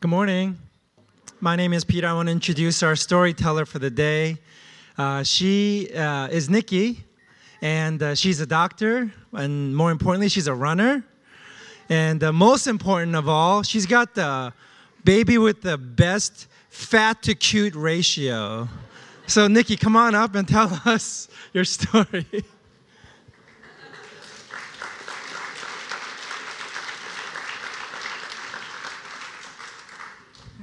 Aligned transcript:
Good 0.00 0.10
morning. 0.10 0.56
My 1.40 1.56
name 1.56 1.72
is 1.72 1.84
Peter. 1.84 2.06
I 2.06 2.12
want 2.12 2.28
to 2.28 2.30
introduce 2.30 2.84
our 2.84 2.94
storyteller 2.94 3.66
for 3.66 3.80
the 3.80 3.90
day. 3.90 4.38
Uh, 4.96 5.24
she 5.24 5.90
uh, 5.92 6.28
is 6.28 6.48
Nikki, 6.48 7.02
and 7.62 8.00
uh, 8.00 8.14
she's 8.14 8.38
a 8.38 8.46
doctor, 8.46 9.12
and 9.32 9.76
more 9.76 9.90
importantly, 9.90 10.28
she's 10.28 10.46
a 10.46 10.54
runner. 10.54 11.04
And 11.88 12.22
uh, 12.22 12.32
most 12.32 12.68
important 12.68 13.16
of 13.16 13.28
all, 13.28 13.64
she's 13.64 13.86
got 13.86 14.14
the 14.14 14.52
baby 15.02 15.36
with 15.36 15.62
the 15.62 15.76
best 15.76 16.46
fat 16.70 17.20
to 17.24 17.34
cute 17.34 17.74
ratio. 17.74 18.68
So, 19.26 19.48
Nikki, 19.48 19.76
come 19.76 19.96
on 19.96 20.14
up 20.14 20.36
and 20.36 20.46
tell 20.46 20.80
us 20.84 21.26
your 21.52 21.64
story. 21.64 22.44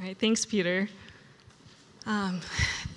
Right, 0.05 0.17
thanks, 0.19 0.45
Peter. 0.45 0.87
Um, 2.05 2.39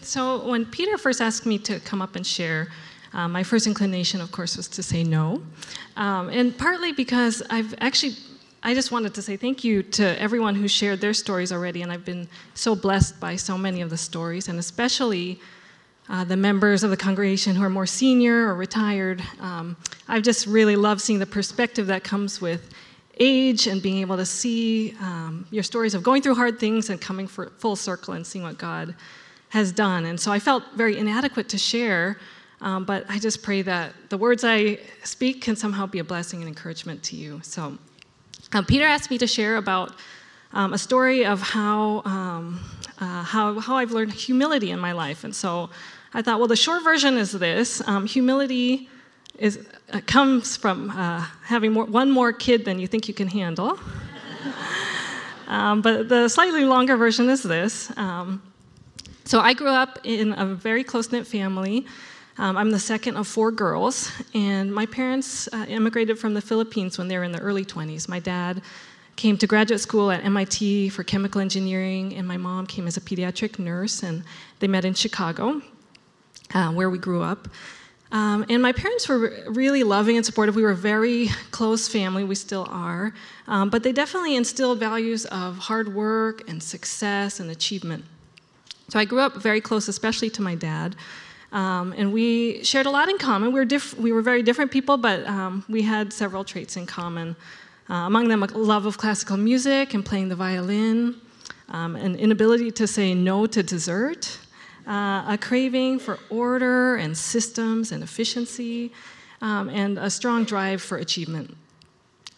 so, 0.02 0.46
when 0.46 0.66
Peter 0.66 0.98
first 0.98 1.22
asked 1.22 1.46
me 1.46 1.58
to 1.60 1.80
come 1.80 2.02
up 2.02 2.16
and 2.16 2.26
share, 2.26 2.68
um, 3.14 3.32
my 3.32 3.42
first 3.42 3.66
inclination, 3.66 4.20
of 4.20 4.30
course, 4.30 4.58
was 4.58 4.68
to 4.68 4.82
say 4.82 5.04
no. 5.04 5.42
Um, 5.96 6.28
and 6.28 6.56
partly 6.56 6.92
because 6.92 7.42
I've 7.48 7.74
actually, 7.80 8.16
I 8.62 8.74
just 8.74 8.92
wanted 8.92 9.14
to 9.14 9.22
say 9.22 9.38
thank 9.38 9.64
you 9.64 9.82
to 9.82 10.20
everyone 10.20 10.54
who 10.54 10.68
shared 10.68 11.00
their 11.00 11.14
stories 11.14 11.50
already, 11.50 11.80
and 11.80 11.90
I've 11.90 12.04
been 12.04 12.28
so 12.52 12.76
blessed 12.76 13.18
by 13.18 13.36
so 13.36 13.56
many 13.56 13.80
of 13.80 13.88
the 13.88 13.96
stories, 13.96 14.48
and 14.48 14.58
especially 14.58 15.40
uh, 16.10 16.24
the 16.24 16.36
members 16.36 16.84
of 16.84 16.90
the 16.90 16.96
congregation 16.96 17.56
who 17.56 17.64
are 17.64 17.70
more 17.70 17.86
senior 17.86 18.48
or 18.48 18.54
retired. 18.54 19.22
Um, 19.40 19.78
I've 20.08 20.22
just 20.22 20.46
really 20.46 20.76
loved 20.76 21.00
seeing 21.00 21.20
the 21.20 21.26
perspective 21.26 21.86
that 21.86 22.04
comes 22.04 22.42
with 22.42 22.74
age 23.20 23.66
and 23.66 23.82
being 23.82 23.98
able 23.98 24.16
to 24.16 24.26
see 24.26 24.94
um, 25.00 25.46
your 25.50 25.62
stories 25.62 25.94
of 25.94 26.02
going 26.02 26.22
through 26.22 26.34
hard 26.34 26.58
things 26.58 26.90
and 26.90 27.00
coming 27.00 27.26
full 27.26 27.76
circle 27.76 28.14
and 28.14 28.26
seeing 28.26 28.44
what 28.44 28.58
God 28.58 28.94
has 29.50 29.72
done. 29.72 30.04
And 30.06 30.18
so 30.20 30.30
I 30.30 30.38
felt 30.38 30.62
very 30.74 30.98
inadequate 30.98 31.48
to 31.50 31.58
share, 31.58 32.18
um, 32.60 32.84
but 32.84 33.04
I 33.08 33.18
just 33.18 33.42
pray 33.42 33.62
that 33.62 33.94
the 34.08 34.18
words 34.18 34.44
I 34.44 34.78
speak 35.04 35.42
can 35.42 35.56
somehow 35.56 35.86
be 35.86 36.00
a 36.00 36.04
blessing 36.04 36.40
and 36.40 36.48
encouragement 36.48 37.02
to 37.04 37.16
you. 37.16 37.40
So 37.42 37.78
um, 38.52 38.64
Peter 38.66 38.84
asked 38.84 39.10
me 39.10 39.18
to 39.18 39.26
share 39.26 39.56
about 39.56 39.94
um, 40.52 40.72
a 40.72 40.78
story 40.78 41.24
of 41.24 41.40
how, 41.40 42.02
um, 42.04 42.60
uh, 42.98 43.22
how, 43.22 43.58
how 43.60 43.76
I've 43.76 43.92
learned 43.92 44.12
humility 44.12 44.70
in 44.70 44.78
my 44.78 44.92
life. 44.92 45.24
And 45.24 45.34
so 45.34 45.70
I 46.14 46.22
thought, 46.22 46.38
well, 46.38 46.48
the 46.48 46.56
short 46.56 46.82
version 46.82 47.18
is 47.18 47.32
this 47.32 47.86
um, 47.86 48.06
humility 48.06 48.88
is, 49.38 49.66
uh, 49.92 50.00
comes 50.06 50.56
from 50.56 50.90
uh, 50.90 51.24
having 51.44 51.72
more, 51.72 51.84
one 51.84 52.10
more 52.10 52.32
kid 52.32 52.64
than 52.64 52.78
you 52.78 52.86
think 52.86 53.08
you 53.08 53.14
can 53.14 53.28
handle. 53.28 53.78
um, 55.48 55.80
but 55.80 56.08
the 56.08 56.28
slightly 56.28 56.64
longer 56.64 56.96
version 56.96 57.28
is 57.28 57.42
this. 57.42 57.96
Um, 57.96 58.42
so 59.24 59.40
I 59.40 59.54
grew 59.54 59.68
up 59.68 59.98
in 60.04 60.32
a 60.32 60.46
very 60.46 60.82
close 60.82 61.12
knit 61.12 61.26
family. 61.26 61.86
Um, 62.38 62.56
I'm 62.56 62.70
the 62.70 62.78
second 62.78 63.16
of 63.16 63.26
four 63.26 63.50
girls, 63.50 64.12
and 64.32 64.72
my 64.72 64.86
parents 64.86 65.48
uh, 65.52 65.66
immigrated 65.68 66.18
from 66.18 66.34
the 66.34 66.40
Philippines 66.40 66.96
when 66.96 67.08
they 67.08 67.18
were 67.18 67.24
in 67.24 67.32
the 67.32 67.40
early 67.40 67.64
20s. 67.64 68.08
My 68.08 68.20
dad 68.20 68.62
came 69.16 69.36
to 69.36 69.48
graduate 69.48 69.80
school 69.80 70.12
at 70.12 70.24
MIT 70.24 70.90
for 70.90 71.02
chemical 71.02 71.40
engineering, 71.40 72.14
and 72.14 72.26
my 72.26 72.36
mom 72.36 72.64
came 72.66 72.86
as 72.86 72.96
a 72.96 73.00
pediatric 73.00 73.58
nurse, 73.58 74.04
and 74.04 74.22
they 74.60 74.68
met 74.68 74.84
in 74.84 74.94
Chicago, 74.94 75.60
uh, 76.54 76.70
where 76.70 76.88
we 76.88 76.98
grew 76.98 77.22
up. 77.22 77.48
Um, 78.10 78.46
and 78.48 78.62
my 78.62 78.72
parents 78.72 79.08
were 79.08 79.44
really 79.48 79.82
loving 79.82 80.16
and 80.16 80.24
supportive. 80.24 80.56
We 80.56 80.62
were 80.62 80.70
a 80.70 80.76
very 80.76 81.28
close 81.50 81.88
family, 81.88 82.24
we 82.24 82.34
still 82.34 82.66
are. 82.70 83.12
Um, 83.46 83.68
but 83.68 83.82
they 83.82 83.92
definitely 83.92 84.36
instilled 84.36 84.80
values 84.80 85.26
of 85.26 85.58
hard 85.58 85.94
work 85.94 86.48
and 86.48 86.62
success 86.62 87.38
and 87.40 87.50
achievement. 87.50 88.04
So 88.88 88.98
I 88.98 89.04
grew 89.04 89.20
up 89.20 89.36
very 89.36 89.60
close, 89.60 89.88
especially 89.88 90.30
to 90.30 90.42
my 90.42 90.54
dad. 90.54 90.96
Um, 91.52 91.94
and 91.96 92.12
we 92.12 92.62
shared 92.64 92.86
a 92.86 92.90
lot 92.90 93.08
in 93.08 93.18
common. 93.18 93.52
We 93.52 93.60
were, 93.60 93.64
diff- 93.66 93.98
we 93.98 94.12
were 94.12 94.22
very 94.22 94.42
different 94.42 94.70
people, 94.70 94.96
but 94.96 95.26
um, 95.26 95.64
we 95.68 95.82
had 95.82 96.12
several 96.12 96.44
traits 96.44 96.76
in 96.76 96.86
common. 96.86 97.36
Uh, 97.90 97.94
among 97.94 98.28
them, 98.28 98.42
a 98.42 98.46
love 98.46 98.86
of 98.86 98.98
classical 98.98 99.36
music 99.36 99.94
and 99.94 100.04
playing 100.04 100.28
the 100.28 100.36
violin, 100.36 101.16
um, 101.70 101.96
an 101.96 102.16
inability 102.16 102.70
to 102.70 102.86
say 102.86 103.14
no 103.14 103.46
to 103.46 103.62
dessert, 103.62 104.38
uh, 104.88 105.24
a 105.28 105.38
craving 105.38 105.98
for 105.98 106.18
order 106.30 106.96
and 106.96 107.16
systems 107.16 107.92
and 107.92 108.02
efficiency, 108.02 108.90
um, 109.42 109.68
and 109.68 109.98
a 109.98 110.08
strong 110.08 110.44
drive 110.44 110.80
for 110.80 110.96
achievement. 110.96 111.54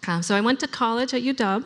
Um, 0.08 0.22
so 0.22 0.34
I 0.34 0.40
went 0.40 0.58
to 0.60 0.66
college 0.66 1.14
at 1.14 1.22
UW, 1.22 1.64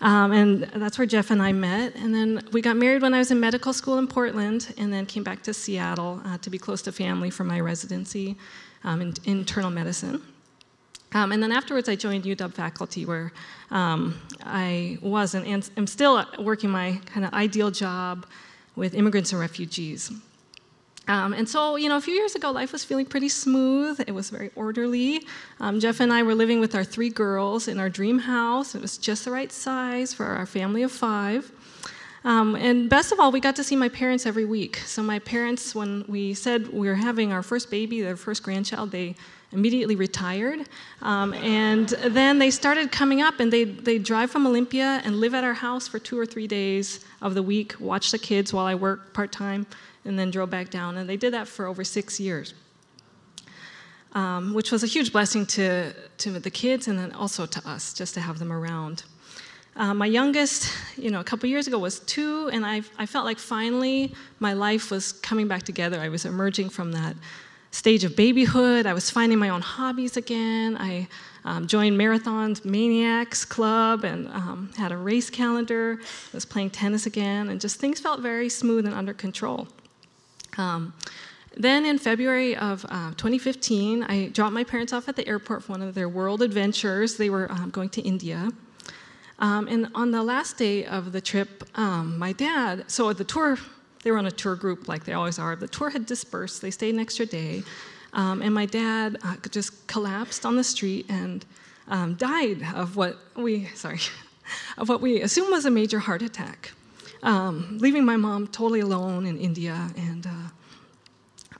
um, 0.00 0.32
and 0.32 0.62
that's 0.62 0.98
where 0.98 1.06
Jeff 1.06 1.30
and 1.30 1.42
I 1.42 1.52
met. 1.52 1.94
And 1.96 2.14
then 2.14 2.40
we 2.52 2.62
got 2.62 2.76
married 2.76 3.02
when 3.02 3.12
I 3.12 3.18
was 3.18 3.30
in 3.30 3.38
medical 3.38 3.72
school 3.72 3.98
in 3.98 4.06
Portland, 4.06 4.72
and 4.78 4.92
then 4.92 5.04
came 5.06 5.22
back 5.22 5.42
to 5.42 5.52
Seattle 5.52 6.22
uh, 6.24 6.38
to 6.38 6.50
be 6.50 6.58
close 6.58 6.80
to 6.82 6.92
family 6.92 7.30
for 7.30 7.44
my 7.44 7.60
residency 7.60 8.36
um, 8.84 9.02
in 9.02 9.14
internal 9.24 9.70
medicine. 9.70 10.22
Um, 11.12 11.32
and 11.32 11.42
then 11.42 11.52
afterwards, 11.52 11.88
I 11.88 11.96
joined 11.96 12.24
UW 12.24 12.52
faculty, 12.52 13.04
where 13.06 13.32
um, 13.70 14.20
I 14.44 14.98
was 15.02 15.34
and 15.34 15.70
am 15.76 15.86
still 15.86 16.24
working 16.38 16.70
my 16.70 17.00
kind 17.06 17.26
of 17.26 17.32
ideal 17.32 17.70
job 17.70 18.26
with 18.78 18.94
immigrants 18.94 19.32
and 19.32 19.40
refugees. 19.40 20.10
Um, 21.08 21.32
and 21.32 21.48
so, 21.48 21.76
you 21.76 21.88
know, 21.88 21.96
a 21.96 22.00
few 22.02 22.12
years 22.12 22.34
ago, 22.34 22.50
life 22.50 22.72
was 22.72 22.84
feeling 22.84 23.06
pretty 23.06 23.30
smooth. 23.30 23.98
It 24.06 24.12
was 24.12 24.28
very 24.28 24.50
orderly. 24.54 25.26
Um, 25.58 25.80
Jeff 25.80 26.00
and 26.00 26.12
I 26.12 26.22
were 26.22 26.34
living 26.34 26.60
with 26.60 26.74
our 26.74 26.84
three 26.84 27.08
girls 27.08 27.66
in 27.66 27.80
our 27.80 27.88
dream 27.88 28.18
house. 28.18 28.74
It 28.74 28.82
was 28.82 28.98
just 28.98 29.24
the 29.24 29.30
right 29.30 29.50
size 29.50 30.12
for 30.12 30.26
our 30.26 30.44
family 30.44 30.82
of 30.82 30.92
five. 30.92 31.50
Um, 32.24 32.56
and 32.56 32.90
best 32.90 33.10
of 33.10 33.20
all, 33.20 33.32
we 33.32 33.40
got 33.40 33.56
to 33.56 33.64
see 33.64 33.74
my 33.74 33.88
parents 33.88 34.26
every 34.26 34.44
week. 34.44 34.76
So, 34.78 35.02
my 35.02 35.18
parents, 35.20 35.74
when 35.74 36.04
we 36.08 36.34
said 36.34 36.68
we 36.68 36.88
were 36.88 36.96
having 36.96 37.32
our 37.32 37.42
first 37.42 37.70
baby, 37.70 38.02
their 38.02 38.16
first 38.16 38.42
grandchild, 38.42 38.90
they 38.90 39.14
immediately 39.52 39.96
retired. 39.96 40.68
Um, 41.02 41.32
and 41.34 41.88
then 41.88 42.38
they 42.38 42.50
started 42.50 42.92
coming 42.92 43.22
up 43.22 43.40
and 43.40 43.52
they 43.52 43.64
they 43.64 43.98
drive 43.98 44.30
from 44.30 44.46
Olympia 44.46 45.00
and 45.04 45.16
live 45.20 45.34
at 45.34 45.44
our 45.44 45.54
house 45.54 45.88
for 45.88 45.98
two 45.98 46.18
or 46.18 46.26
three 46.26 46.46
days 46.46 47.04
of 47.22 47.34
the 47.34 47.42
week, 47.42 47.74
watch 47.80 48.10
the 48.10 48.18
kids 48.18 48.52
while 48.52 48.66
I 48.66 48.74
work 48.74 49.14
part 49.14 49.32
time, 49.32 49.66
and 50.04 50.18
then 50.18 50.30
drove 50.30 50.50
back 50.50 50.70
down. 50.70 50.96
And 50.96 51.08
they 51.08 51.16
did 51.16 51.32
that 51.32 51.48
for 51.48 51.66
over 51.66 51.84
six 51.84 52.20
years. 52.20 52.54
Um, 54.14 54.54
which 54.54 54.72
was 54.72 54.82
a 54.82 54.86
huge 54.86 55.12
blessing 55.12 55.44
to, 55.46 55.92
to 55.92 56.30
the 56.40 56.50
kids 56.50 56.88
and 56.88 56.98
then 56.98 57.12
also 57.12 57.44
to 57.44 57.68
us, 57.68 57.92
just 57.92 58.14
to 58.14 58.20
have 58.20 58.38
them 58.38 58.50
around. 58.50 59.04
Uh, 59.76 59.92
my 59.92 60.06
youngest, 60.06 60.72
you 60.96 61.10
know, 61.10 61.20
a 61.20 61.24
couple 61.24 61.46
years 61.48 61.66
ago 61.66 61.78
was 61.78 62.00
two, 62.00 62.48
and 62.50 62.64
I, 62.64 62.80
I 62.98 63.04
felt 63.04 63.26
like 63.26 63.38
finally 63.38 64.14
my 64.40 64.54
life 64.54 64.90
was 64.90 65.12
coming 65.12 65.46
back 65.46 65.62
together. 65.62 66.00
I 66.00 66.08
was 66.08 66.24
emerging 66.24 66.70
from 66.70 66.90
that 66.92 67.14
stage 67.70 68.04
of 68.04 68.16
babyhood. 68.16 68.86
I 68.86 68.94
was 68.94 69.10
finding 69.10 69.38
my 69.38 69.50
own 69.50 69.60
hobbies 69.60 70.16
again. 70.16 70.76
I 70.78 71.08
um, 71.44 71.66
joined 71.66 71.96
Marathon's 71.96 72.64
Maniacs 72.64 73.44
Club 73.44 74.04
and 74.04 74.28
um, 74.28 74.70
had 74.76 74.92
a 74.92 74.96
race 74.96 75.30
calendar. 75.30 75.98
I 76.00 76.36
was 76.36 76.44
playing 76.44 76.70
tennis 76.70 77.06
again, 77.06 77.48
and 77.48 77.60
just 77.60 77.78
things 77.78 78.00
felt 78.00 78.20
very 78.20 78.48
smooth 78.48 78.86
and 78.86 78.94
under 78.94 79.14
control. 79.14 79.68
Um, 80.56 80.92
then 81.56 81.84
in 81.84 81.98
February 81.98 82.56
of 82.56 82.84
uh, 82.88 83.10
2015, 83.10 84.04
I 84.04 84.28
dropped 84.28 84.52
my 84.52 84.64
parents 84.64 84.92
off 84.92 85.08
at 85.08 85.16
the 85.16 85.26
airport 85.26 85.64
for 85.64 85.72
one 85.72 85.82
of 85.82 85.94
their 85.94 86.08
world 86.08 86.42
adventures. 86.42 87.16
They 87.16 87.30
were 87.30 87.50
um, 87.50 87.70
going 87.70 87.88
to 87.90 88.02
India. 88.02 88.50
Um, 89.40 89.68
and 89.68 89.88
on 89.94 90.10
the 90.10 90.22
last 90.22 90.56
day 90.56 90.84
of 90.84 91.12
the 91.12 91.20
trip, 91.20 91.64
um, 91.76 92.18
my 92.18 92.32
dad, 92.32 92.84
so 92.90 93.12
the 93.12 93.24
tour 93.24 93.58
they 94.08 94.12
were 94.12 94.16
on 94.16 94.24
a 94.24 94.30
tour 94.30 94.56
group 94.56 94.88
like 94.88 95.04
they 95.04 95.12
always 95.12 95.38
are. 95.38 95.54
The 95.54 95.68
tour 95.68 95.90
had 95.90 96.06
dispersed, 96.06 96.62
they 96.62 96.70
stayed 96.70 96.94
an 96.94 96.98
extra 96.98 97.26
day, 97.26 97.62
um, 98.14 98.40
and 98.40 98.54
my 98.54 98.64
dad 98.64 99.18
uh, 99.22 99.36
just 99.50 99.86
collapsed 99.86 100.46
on 100.46 100.56
the 100.56 100.64
street 100.64 101.04
and 101.10 101.44
um, 101.88 102.14
died 102.14 102.66
of 102.74 102.96
what 102.96 103.18
we, 103.36 103.66
sorry, 103.74 104.00
of 104.78 104.88
what 104.88 105.02
we 105.02 105.20
assume 105.20 105.50
was 105.50 105.66
a 105.66 105.70
major 105.70 105.98
heart 105.98 106.22
attack, 106.22 106.72
um, 107.22 107.76
leaving 107.82 108.02
my 108.02 108.16
mom 108.16 108.46
totally 108.46 108.80
alone 108.80 109.26
in 109.26 109.36
India 109.36 109.90
and 109.94 110.26
uh, 110.26 110.30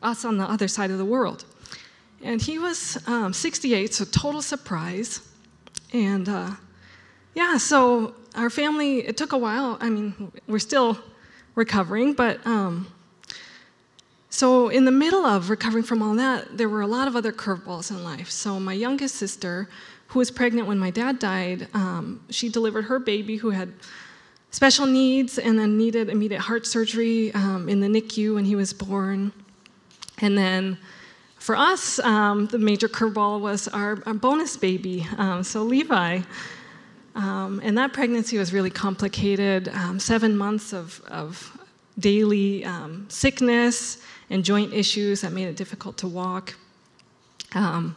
us 0.03 0.25
on 0.25 0.39
the 0.39 0.45
other 0.45 0.69
side 0.69 0.91
of 0.91 0.97
the 0.97 1.05
world. 1.05 1.45
And 2.23 2.41
he 2.41 2.59
was 2.59 2.97
um, 3.07 3.35
68, 3.35 3.93
so 3.93 4.07
total 4.07 4.41
surprise. 4.41 5.21
And 5.93 6.27
uh, 6.31 6.53
yeah, 7.35 7.59
so 7.59 8.15
our 8.35 8.49
family, 8.49 9.07
it 9.07 9.19
took 9.19 9.33
a 9.33 9.39
while. 9.39 9.77
I 9.83 9.91
mean, 9.91 10.33
we're 10.47 10.59
still 10.61 10.97
recovering, 11.59 12.13
but 12.15 12.39
um, 12.47 12.87
so 14.31 14.69
in 14.69 14.85
the 14.85 14.93
middle 14.93 15.27
of 15.27 15.51
recovering 15.51 15.83
from 15.83 16.03
all 16.03 16.15
that, 16.15 16.57
there 16.57 16.69
were 16.69 16.83
a 16.83 16.87
lot 16.87 17.09
of 17.09 17.17
other 17.17 17.33
curveballs 17.33 17.91
in 17.91 18.05
life. 18.05 18.31
So 18.31 18.61
my 18.61 18.75
youngest 18.75 19.17
sister, 19.17 19.69
who 20.07 20.21
was 20.21 20.31
pregnant 20.31 20.69
when 20.69 20.79
my 20.79 20.91
dad 20.91 21.19
died, 21.19 21.67
um, 21.75 22.23
she 22.31 22.49
delivered 22.49 22.83
her 22.83 23.01
baby 23.01 23.37
who 23.37 23.51
had 23.51 23.73
special 24.53 24.87
needs 24.87 25.39
and 25.39 25.59
then 25.59 25.77
needed 25.77 26.09
immediate 26.09 26.41
heart 26.41 26.65
surgery 26.65 27.35
um, 27.35 27.69
in 27.69 27.81
the 27.81 27.89
NICU 27.89 28.37
when 28.37 28.45
he 28.45 28.55
was 28.55 28.73
born. 28.73 29.33
And 30.21 30.39
then 30.39 30.79
for 31.39 31.57
us, 31.57 31.99
um, 31.99 32.47
the 32.47 32.59
major 32.59 32.89
curveball 32.89 33.41
was 33.41 33.67
our, 33.69 34.01
our 34.07 34.15
bonus 34.15 34.57
baby, 34.57 35.07
um, 35.19 35.43
so 35.43 35.65
Levi. 35.65 36.21
Um, 37.19 37.61
and 37.65 37.77
that 37.77 37.93
pregnancy 37.93 38.39
was 38.39 38.53
really 38.53 38.71
complicated. 38.71 39.69
Um, 39.69 39.99
seven 39.99 40.37
months 40.37 40.73
of, 40.73 41.03
of 41.09 41.59
daily 41.99 42.65
um, 42.65 43.07
sickness 43.09 44.01
and 44.31 44.45
joint 44.45 44.73
issues 44.73 45.23
that 45.23 45.33
made 45.33 45.49
it 45.49 45.57
difficult 45.57 45.99
to 45.99 46.07
walk. 46.07 46.55
Um, 47.57 47.97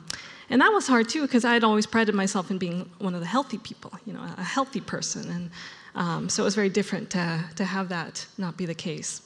and 0.50 0.60
that 0.60 0.72
was 0.74 0.88
hard 0.88 1.08
too, 1.08 1.22
because 1.22 1.46
I 1.46 1.54
had 1.54 1.64
always 1.64 1.86
prided 1.86 2.16
myself 2.16 2.50
in 2.50 2.58
being 2.58 2.90
one 2.98 3.14
of 3.14 3.22
the 3.22 3.28
healthy 3.28 3.60
people, 3.60 3.92
you 4.08 4.14
know, 4.14 4.26
a 4.38 4.44
healthy 4.44 4.82
person. 4.82 5.30
And 5.30 5.52
um, 5.94 6.28
so 6.28 6.42
it 6.42 6.46
was 6.46 6.56
very 6.56 6.70
different 6.70 7.12
to, 7.12 7.46
to 7.58 7.64
have 7.64 7.90
that 7.90 8.26
not 8.40 8.58
be 8.58 8.66
the 8.66 8.74
case. 8.74 9.22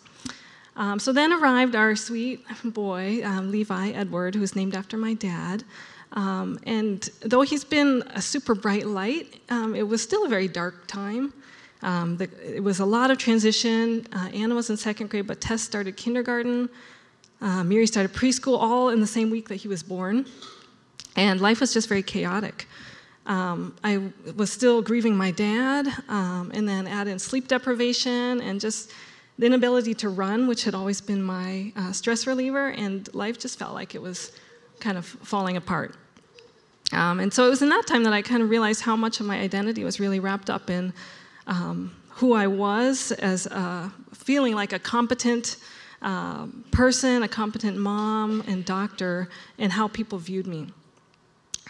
Um, 0.75 0.99
so 0.99 1.13
then 1.13 1.31
arrived 1.31 1.73
our 1.73 1.95
sweet 1.95 2.45
boy, 2.65 3.21
um, 3.23 3.49
Levi 3.49 3.91
Edward, 3.91 4.35
who 4.35 4.41
was 4.41 4.57
named 4.57 4.75
after 4.75 4.97
my 4.97 5.13
dad. 5.13 5.63
Um, 6.13 6.59
and 6.65 7.09
though 7.21 7.41
he's 7.41 7.63
been 7.63 8.03
a 8.13 8.21
super 8.21 8.55
bright 8.55 8.85
light, 8.85 9.41
um, 9.49 9.75
it 9.75 9.87
was 9.87 10.01
still 10.01 10.25
a 10.25 10.29
very 10.29 10.47
dark 10.47 10.87
time. 10.87 11.33
Um, 11.81 12.17
the, 12.17 12.29
it 12.55 12.63
was 12.63 12.79
a 12.79 12.85
lot 12.85 13.11
of 13.11 13.17
transition. 13.17 14.07
Uh, 14.13 14.29
Anna 14.33 14.55
was 14.55 14.69
in 14.69 14.77
second 14.77 15.09
grade, 15.09 15.27
but 15.27 15.41
Tess 15.41 15.61
started 15.61 15.97
kindergarten. 15.97 16.69
Uh, 17.41 17.63
Miri 17.63 17.85
started 17.85 18.13
preschool 18.13 18.57
all 18.57 18.89
in 18.89 19.01
the 19.01 19.07
same 19.07 19.29
week 19.29 19.49
that 19.49 19.57
he 19.57 19.67
was 19.67 19.83
born. 19.83 20.25
And 21.15 21.39
life 21.41 21.59
was 21.59 21.73
just 21.73 21.87
very 21.87 22.03
chaotic. 22.03 22.67
Um, 23.25 23.75
I 23.83 24.11
was 24.35 24.51
still 24.51 24.81
grieving 24.81 25.15
my 25.15 25.31
dad, 25.31 25.87
um, 26.09 26.51
and 26.53 26.67
then 26.67 26.87
add 26.87 27.07
in 27.07 27.17
sleep 27.17 27.47
deprivation 27.47 28.39
and 28.41 28.59
just 28.59 28.91
the 29.37 29.47
inability 29.47 29.93
to 29.95 30.09
run, 30.09 30.47
which 30.47 30.63
had 30.63 30.75
always 30.75 31.01
been 31.01 31.21
my 31.23 31.73
uh, 31.75 31.91
stress 31.91 32.27
reliever, 32.27 32.69
and 32.69 33.13
life 33.13 33.37
just 33.39 33.57
felt 33.57 33.73
like 33.73 33.95
it 33.95 34.01
was 34.01 34.31
kind 34.85 34.97
of 34.99 35.05
falling 35.05 35.57
apart. 35.57 35.95
Um, 36.91 37.19
and 37.19 37.33
so 37.33 37.47
it 37.47 37.49
was 37.49 37.63
in 37.63 37.69
that 37.69 37.87
time 37.87 38.03
that 38.03 38.13
I 38.13 38.21
kind 38.21 38.43
of 38.43 38.51
realized 38.51 38.81
how 38.81 38.95
much 38.95 39.19
of 39.19 39.25
my 39.25 39.39
identity 39.39 39.83
was 39.83 39.99
really 39.99 40.19
wrapped 40.19 40.51
up 40.51 40.69
in 40.69 40.93
um, 41.47 41.91
who 42.09 42.33
I 42.33 42.45
was 42.45 43.11
as 43.13 43.47
a, 43.47 43.91
feeling 44.13 44.53
like 44.53 44.73
a 44.73 44.79
competent 44.79 45.57
uh, 46.03 46.45
person, 46.69 47.23
a 47.23 47.27
competent 47.27 47.77
mom 47.77 48.43
and 48.47 48.63
doctor, 48.63 49.27
and 49.57 49.71
how 49.71 49.87
people 49.87 50.19
viewed 50.19 50.45
me. 50.45 50.67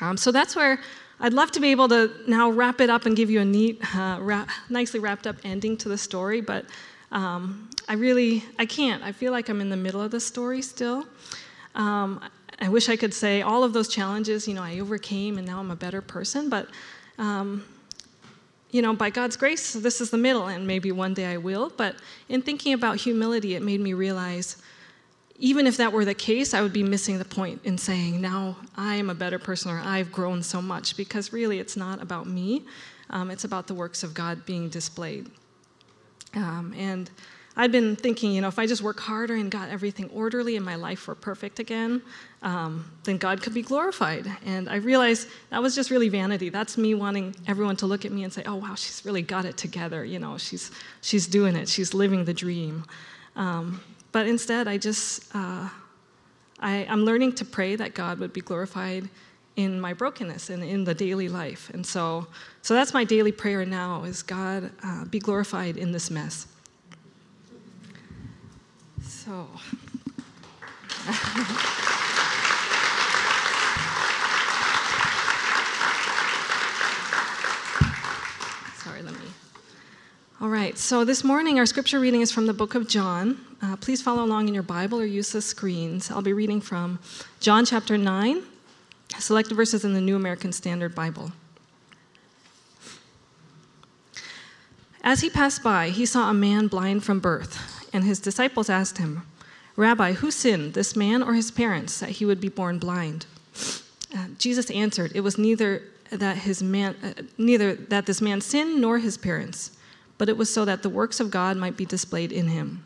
Um, 0.02 0.18
so 0.18 0.30
that's 0.34 0.54
where 0.54 0.82
I'd 1.22 1.34
love 1.34 1.52
to 1.52 1.62
be 1.62 1.72
able 1.72 1.88
to 1.88 2.12
now 2.28 2.50
wrap 2.50 2.82
it 2.82 2.90
up 2.90 3.06
and 3.06 3.16
give 3.16 3.30
you 3.30 3.40
a 3.40 3.46
neat, 3.46 3.80
uh, 3.96 4.18
wrap, 4.20 4.50
nicely 4.70 5.00
wrapped 5.00 5.26
up 5.26 5.38
ending 5.46 5.78
to 5.78 5.88
the 5.88 5.98
story, 5.98 6.42
but 6.42 6.66
um, 7.14 7.70
I 7.88 7.94
really, 7.94 8.44
I 8.60 8.66
can't. 8.66 9.02
I 9.02 9.14
feel 9.14 9.32
like 9.32 9.48
I'm 9.48 9.62
in 9.62 9.70
the 9.70 9.78
middle 9.78 10.02
of 10.02 10.12
the 10.12 10.20
story 10.20 10.62
still. 10.62 11.06
Um, 11.76 12.20
I 12.60 12.70
wish 12.70 12.90
I 12.90 12.96
could 12.96 13.14
say 13.14 13.42
all 13.42 13.64
of 13.64 13.74
those 13.74 13.88
challenges, 13.88 14.48
you 14.48 14.54
know, 14.54 14.64
I 14.64 14.80
overcame 14.80 15.38
and 15.38 15.46
now 15.46 15.60
I'm 15.60 15.72
a 15.72 15.76
better 15.76 16.02
person, 16.02 16.50
but, 16.50 16.70
um, 17.18 17.64
you 18.72 18.82
know, 18.82 18.94
by 18.94 19.10
God's 19.10 19.38
grace, 19.38 19.74
this 19.74 20.02
is 20.02 20.10
the 20.10 20.18
middle, 20.18 20.48
and 20.48 20.66
maybe 20.66 20.92
one 20.92 21.14
day 21.14 21.26
I 21.26 21.38
will. 21.38 21.72
But 21.76 21.96
in 22.30 22.42
thinking 22.42 22.74
about 22.74 22.98
humility, 22.98 23.56
it 23.56 23.62
made 23.62 23.80
me 23.80 23.94
realize 23.94 24.58
even 25.38 25.68
if 25.68 25.78
that 25.78 25.92
were 25.92 26.06
the 26.06 26.14
case, 26.14 26.54
I 26.54 26.62
would 26.62 26.72
be 26.74 26.84
missing 26.84 27.20
the 27.20 27.26
point 27.26 27.60
in 27.66 27.78
saying, 27.78 28.22
now 28.22 28.56
I 28.78 28.96
am 28.96 29.10
a 29.10 29.16
better 29.16 29.38
person 29.38 29.72
or 29.72 29.80
I've 29.80 30.12
grown 30.12 30.42
so 30.42 30.62
much, 30.62 30.96
because 30.96 31.34
really 31.34 31.60
it's 31.60 31.76
not 31.76 32.02
about 32.02 32.28
me, 32.28 32.64
um, 33.10 33.30
it's 33.30 33.44
about 33.44 33.68
the 33.68 33.74
works 33.74 34.02
of 34.04 34.14
God 34.14 34.46
being 34.46 34.70
displayed. 34.70 35.30
Um, 36.34 36.74
and 36.78 37.10
I'd 37.58 37.72
been 37.72 37.96
thinking, 37.96 38.32
you 38.32 38.42
know, 38.42 38.50
if 38.50 38.60
I 38.60 38.68
just 38.68 38.82
work 38.82 39.00
harder 39.00 39.36
and 39.36 39.50
got 39.50 39.70
everything 39.70 40.10
orderly 40.10 40.58
and 40.58 40.66
my 40.66 40.76
life 40.76 41.08
were 41.08 41.16
perfect 41.16 41.60
again, 41.60 42.02
um, 42.42 42.92
then 43.06 43.18
God 43.18 43.42
could 43.42 43.54
be 43.54 43.62
glorified. 43.62 44.30
And 44.46 44.70
I 44.70 44.76
realized 44.76 45.30
that 45.52 45.62
was 45.62 45.74
just 45.74 45.90
really 45.90 46.10
vanity. 46.10 46.50
That's 46.50 46.78
me 46.78 46.94
wanting 46.96 47.34
everyone 47.48 47.78
to 47.78 47.86
look 47.86 48.04
at 48.04 48.12
me 48.12 48.26
and 48.26 48.34
say, 48.34 48.44
oh, 48.46 48.56
wow, 48.56 48.76
she's 48.76 49.06
really 49.06 49.22
got 49.22 49.46
it 49.46 49.56
together. 49.56 50.04
You 50.04 50.20
know, 50.20 50.38
she's, 50.38 50.70
she's 51.02 51.28
doing 51.28 51.56
it, 51.56 51.70
she's 51.70 51.94
living 51.94 52.26
the 52.26 52.34
dream. 52.34 52.84
Um, 53.38 53.82
but 54.12 54.28
instead, 54.28 54.68
I 54.68 54.78
just, 54.78 55.34
uh, 55.34 55.70
I, 56.60 56.86
I'm 56.90 57.06
learning 57.06 57.34
to 57.34 57.46
pray 57.46 57.78
that 57.78 57.96
God 57.96 58.20
would 58.20 58.34
be 58.34 58.42
glorified 58.42 59.10
in 59.56 59.80
my 59.80 59.94
brokenness 59.94 60.50
and 60.50 60.62
in 60.62 60.84
the 60.84 60.94
daily 60.94 61.30
life. 61.30 61.70
And 61.74 61.86
so, 61.86 62.28
so 62.62 62.74
that's 62.74 62.94
my 62.94 63.06
daily 63.06 63.32
prayer 63.32 63.66
now 63.66 64.04
is 64.04 64.24
God 64.24 64.72
uh, 64.84 65.06
be 65.06 65.20
glorified 65.20 65.78
in 65.78 65.94
this 65.94 66.12
mess. 66.12 66.48
So. 69.26 69.32
Sorry, 78.78 79.02
let 79.02 79.14
me. 79.14 79.20
All 80.40 80.50
right, 80.50 80.78
so 80.78 81.04
this 81.04 81.24
morning 81.24 81.58
our 81.58 81.66
scripture 81.66 82.00
reading 82.00 82.22
is 82.22 82.32
from 82.32 82.46
the 82.46 82.54
book 82.54 82.76
of 82.76 82.88
John. 82.88 83.40
Uh, 83.64 83.76
please 83.78 84.00
follow 84.00 84.24
along 84.24 84.48
in 84.48 84.54
your 84.54 84.62
Bible 84.62 85.02
or 85.02 85.06
use 85.06 85.32
the 85.32 85.42
screens. 85.42 86.12
I'll 86.12 86.22
be 86.22 86.34
reading 86.34 86.62
from 86.62 87.00
John 87.40 87.66
chapter 87.66 87.98
9, 87.98 88.44
selected 89.18 89.56
verses 89.56 89.84
in 89.84 89.96
the 89.96 90.02
New 90.02 90.16
American 90.16 90.52
Standard 90.52 90.94
Bible. 90.94 91.32
As 95.02 95.22
he 95.22 95.32
passed 95.32 95.64
by, 95.64 95.90
he 95.90 96.06
saw 96.06 96.30
a 96.30 96.34
man 96.36 96.68
blind 96.68 97.04
from 97.04 97.20
birth, 97.20 97.75
and 97.96 98.04
his 98.04 98.20
disciples 98.20 98.70
asked 98.70 98.98
him, 98.98 99.24
Rabbi, 99.76 100.14
who 100.14 100.30
sinned, 100.30 100.74
this 100.74 100.96
man 100.96 101.24
or 101.24 101.34
his 101.34 101.50
parents, 101.50 102.00
that 102.00 102.10
he 102.10 102.26
would 102.26 102.40
be 102.40 102.50
born 102.50 102.78
blind? 102.78 103.26
Uh, 104.16 104.28
Jesus 104.38 104.70
answered, 104.70 105.12
It 105.16 105.22
was 105.22 105.38
neither 105.38 105.82
that 106.12 106.38
his 106.38 106.62
man, 106.62 106.96
uh, 107.04 107.24
neither 107.38 107.74
that 107.76 108.06
this 108.06 108.22
man 108.22 108.42
sinned 108.42 108.80
nor 108.80 109.00
his 109.00 109.18
parents, 109.18 109.72
but 110.18 110.30
it 110.30 110.38
was 110.38 110.54
so 110.54 110.64
that 110.66 110.84
the 110.84 110.90
works 110.90 111.20
of 111.20 111.32
God 111.32 111.58
might 111.58 111.76
be 111.76 111.86
displayed 111.86 112.32
in 112.32 112.48
him. 112.48 112.86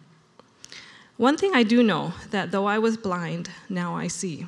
One 1.18 1.38
thing 1.38 1.54
I 1.54 1.64
do 1.64 1.84
know, 1.84 2.14
that 2.32 2.52
though 2.52 2.66
I 2.66 2.80
was 2.80 2.96
blind, 2.96 3.50
now 3.68 3.96
I 3.96 4.08
see. 4.08 4.46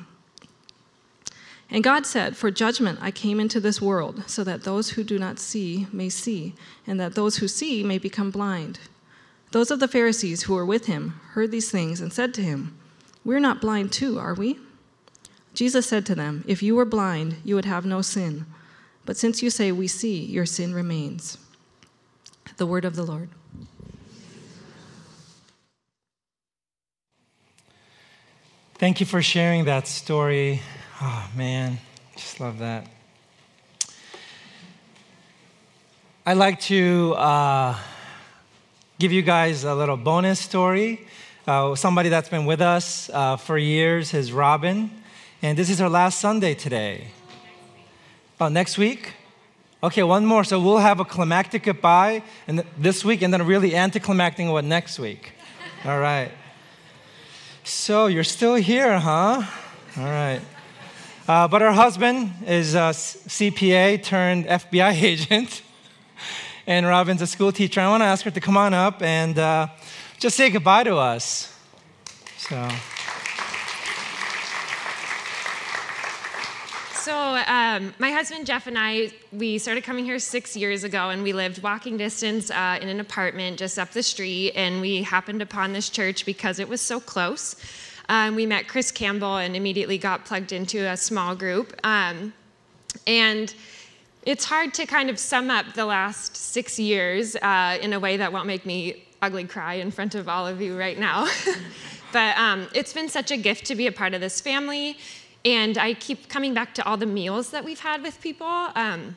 And 1.70 1.84
God 1.84 2.06
said, 2.06 2.36
For 2.36 2.50
judgment 2.50 2.98
I 3.02 3.10
came 3.10 3.38
into 3.38 3.60
this 3.60 3.80
world, 3.80 4.24
so 4.26 4.42
that 4.44 4.64
those 4.64 4.90
who 4.90 5.04
do 5.04 5.18
not 5.18 5.38
see 5.38 5.86
may 5.92 6.08
see, 6.08 6.54
and 6.86 6.98
that 6.98 7.14
those 7.14 7.36
who 7.36 7.48
see 7.48 7.82
may 7.82 7.98
become 7.98 8.30
blind. 8.30 8.78
Those 9.52 9.70
of 9.70 9.80
the 9.80 9.88
Pharisees 9.88 10.44
who 10.44 10.54
were 10.54 10.64
with 10.64 10.86
him 10.86 11.20
heard 11.32 11.50
these 11.50 11.70
things 11.70 12.00
and 12.00 12.10
said 12.10 12.32
to 12.34 12.42
him, 12.42 12.74
We're 13.22 13.38
not 13.38 13.60
blind 13.60 13.92
too, 13.92 14.18
are 14.18 14.32
we? 14.32 14.58
Jesus 15.52 15.86
said 15.86 16.06
to 16.06 16.14
them, 16.14 16.42
If 16.48 16.62
you 16.62 16.74
were 16.74 16.86
blind, 16.86 17.36
you 17.44 17.54
would 17.54 17.66
have 17.66 17.84
no 17.84 18.00
sin. 18.00 18.46
But 19.04 19.18
since 19.18 19.42
you 19.42 19.50
say, 19.50 19.70
We 19.70 19.88
see, 19.88 20.24
your 20.24 20.46
sin 20.46 20.72
remains. 20.72 21.36
The 22.56 22.66
word 22.66 22.86
of 22.86 22.96
the 22.96 23.02
Lord. 23.02 23.28
Thank 28.76 29.00
you 29.00 29.06
for 29.06 29.20
sharing 29.20 29.66
that 29.66 29.86
story. 29.86 30.62
Oh, 31.02 31.30
man, 31.36 31.78
just 32.16 32.40
love 32.40 32.60
that. 32.60 32.88
I'd 36.24 36.38
like 36.38 36.58
to 36.60 37.14
uh, 37.18 37.78
give 39.02 39.10
you 39.10 39.20
guys 39.20 39.64
a 39.64 39.74
little 39.74 39.96
bonus 39.96 40.38
story. 40.38 41.04
Uh, 41.44 41.74
somebody 41.74 42.08
that's 42.08 42.28
been 42.28 42.46
with 42.46 42.60
us 42.60 43.10
uh, 43.12 43.34
for 43.34 43.58
years 43.58 44.14
is 44.14 44.32
Robin, 44.32 44.88
and 45.42 45.58
this 45.58 45.68
is 45.68 45.80
her 45.80 45.88
last 45.88 46.20
Sunday 46.20 46.54
today. 46.54 47.08
Oh, 48.40 48.46
next 48.46 48.78
week? 48.78 49.14
Okay, 49.82 50.04
one 50.04 50.24
more. 50.24 50.44
So 50.44 50.60
we'll 50.60 50.78
have 50.78 51.00
a 51.00 51.04
climactic 51.04 51.64
goodbye 51.64 52.22
and 52.46 52.62
this 52.78 53.04
week, 53.04 53.22
and 53.22 53.32
then 53.32 53.40
a 53.40 53.44
really 53.44 53.74
anticlimactic 53.74 54.46
one 54.46 54.68
next 54.68 55.00
week. 55.00 55.32
All 55.84 55.98
right. 55.98 56.30
So 57.64 58.06
you're 58.06 58.22
still 58.22 58.54
here, 58.54 59.00
huh? 59.00 59.42
All 59.96 60.04
right. 60.04 60.40
Uh, 61.26 61.48
but 61.48 61.60
her 61.60 61.72
husband 61.72 62.30
is 62.46 62.76
a 62.76 62.94
CPA 62.94 64.04
turned 64.04 64.46
FBI 64.46 65.02
agent, 65.02 65.62
and 66.66 66.86
Robin's 66.86 67.22
a 67.22 67.26
school 67.26 67.52
teacher. 67.52 67.80
I 67.80 67.88
want 67.88 68.02
to 68.02 68.06
ask 68.06 68.24
her 68.24 68.30
to 68.30 68.40
come 68.40 68.56
on 68.56 68.74
up 68.74 69.02
and 69.02 69.38
uh, 69.38 69.68
just 70.18 70.36
say 70.36 70.50
goodbye 70.50 70.84
to 70.84 70.96
us. 70.96 71.54
So. 72.38 72.68
So, 77.02 77.16
um, 77.48 77.92
my 77.98 78.12
husband 78.12 78.46
Jeff 78.46 78.68
and 78.68 78.78
I, 78.78 79.10
we 79.32 79.58
started 79.58 79.82
coming 79.82 80.04
here 80.04 80.20
six 80.20 80.56
years 80.56 80.84
ago, 80.84 81.10
and 81.10 81.24
we 81.24 81.32
lived 81.32 81.60
walking 81.60 81.96
distance 81.96 82.48
uh, 82.48 82.78
in 82.80 82.88
an 82.88 83.00
apartment 83.00 83.58
just 83.58 83.76
up 83.76 83.90
the 83.90 84.04
street. 84.04 84.52
And 84.52 84.80
we 84.80 85.02
happened 85.02 85.42
upon 85.42 85.72
this 85.72 85.88
church 85.88 86.24
because 86.24 86.60
it 86.60 86.68
was 86.68 86.80
so 86.80 87.00
close. 87.00 87.56
Um, 88.08 88.36
we 88.36 88.46
met 88.46 88.68
Chris 88.68 88.92
Campbell 88.92 89.38
and 89.38 89.56
immediately 89.56 89.98
got 89.98 90.24
plugged 90.24 90.52
into 90.52 90.78
a 90.88 90.96
small 90.96 91.34
group. 91.34 91.74
Um, 91.82 92.32
and 93.06 93.52
it's 94.24 94.44
hard 94.44 94.72
to 94.74 94.86
kind 94.86 95.10
of 95.10 95.18
sum 95.18 95.50
up 95.50 95.74
the 95.74 95.86
last 95.86 96.36
six 96.36 96.78
years 96.78 97.36
uh, 97.36 97.78
in 97.80 97.92
a 97.92 98.00
way 98.00 98.16
that 98.16 98.32
won't 98.32 98.46
make 98.46 98.64
me 98.64 99.04
ugly 99.20 99.44
cry 99.44 99.74
in 99.74 99.90
front 99.90 100.14
of 100.14 100.28
all 100.28 100.46
of 100.46 100.60
you 100.60 100.78
right 100.78 100.98
now. 100.98 101.26
but 102.12 102.36
um, 102.36 102.68
it's 102.74 102.92
been 102.92 103.08
such 103.08 103.30
a 103.30 103.36
gift 103.36 103.66
to 103.66 103.74
be 103.74 103.86
a 103.86 103.92
part 103.92 104.14
of 104.14 104.20
this 104.20 104.40
family 104.40 104.96
and 105.44 105.76
I 105.76 105.94
keep 105.94 106.28
coming 106.28 106.54
back 106.54 106.74
to 106.74 106.86
all 106.86 106.96
the 106.96 107.06
meals 107.06 107.50
that 107.50 107.64
we've 107.64 107.80
had 107.80 108.02
with 108.02 108.20
people. 108.20 108.46
Um, 108.46 109.16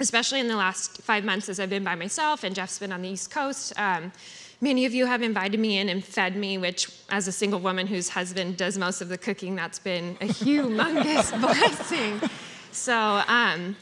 especially 0.00 0.40
in 0.40 0.48
the 0.48 0.56
last 0.56 1.00
five 1.02 1.24
months 1.24 1.48
as 1.48 1.60
I've 1.60 1.70
been 1.70 1.84
by 1.84 1.94
myself 1.94 2.44
and 2.44 2.54
Jeff's 2.54 2.78
been 2.78 2.92
on 2.92 3.02
the 3.02 3.10
East 3.10 3.30
Coast. 3.30 3.72
Um, 3.78 4.12
many 4.60 4.86
of 4.86 4.94
you 4.94 5.06
have 5.06 5.22
invited 5.22 5.60
me 5.60 5.78
in 5.78 5.88
and 5.88 6.04
fed 6.04 6.36
me, 6.36 6.58
which, 6.58 6.90
as 7.10 7.28
a 7.28 7.32
single 7.32 7.60
woman 7.60 7.86
whose 7.86 8.08
husband 8.08 8.56
does 8.56 8.76
most 8.76 9.00
of 9.00 9.08
the 9.08 9.18
cooking, 9.18 9.54
that's 9.54 9.78
been 9.78 10.16
a 10.20 10.26
humongous 10.26 11.38
blessing. 11.40 12.20
So, 12.72 13.22
um, 13.28 13.76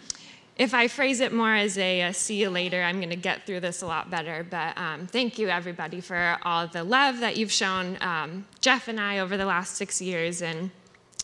if 0.62 0.74
I 0.74 0.86
phrase 0.86 1.18
it 1.18 1.32
more 1.32 1.52
as 1.52 1.76
a, 1.76 2.02
a 2.02 2.14
see 2.14 2.40
you 2.40 2.48
later, 2.48 2.82
I'm 2.82 2.98
going 2.98 3.10
to 3.10 3.16
get 3.16 3.44
through 3.44 3.60
this 3.60 3.82
a 3.82 3.86
lot 3.86 4.10
better. 4.10 4.46
But 4.48 4.78
um, 4.78 5.08
thank 5.08 5.36
you, 5.36 5.48
everybody, 5.48 6.00
for 6.00 6.38
all 6.44 6.68
the 6.68 6.84
love 6.84 7.18
that 7.18 7.36
you've 7.36 7.50
shown 7.50 7.98
um, 8.00 8.46
Jeff 8.60 8.86
and 8.86 9.00
I 9.00 9.18
over 9.18 9.36
the 9.36 9.44
last 9.44 9.74
six 9.74 10.00
years. 10.00 10.40
And 10.40 10.70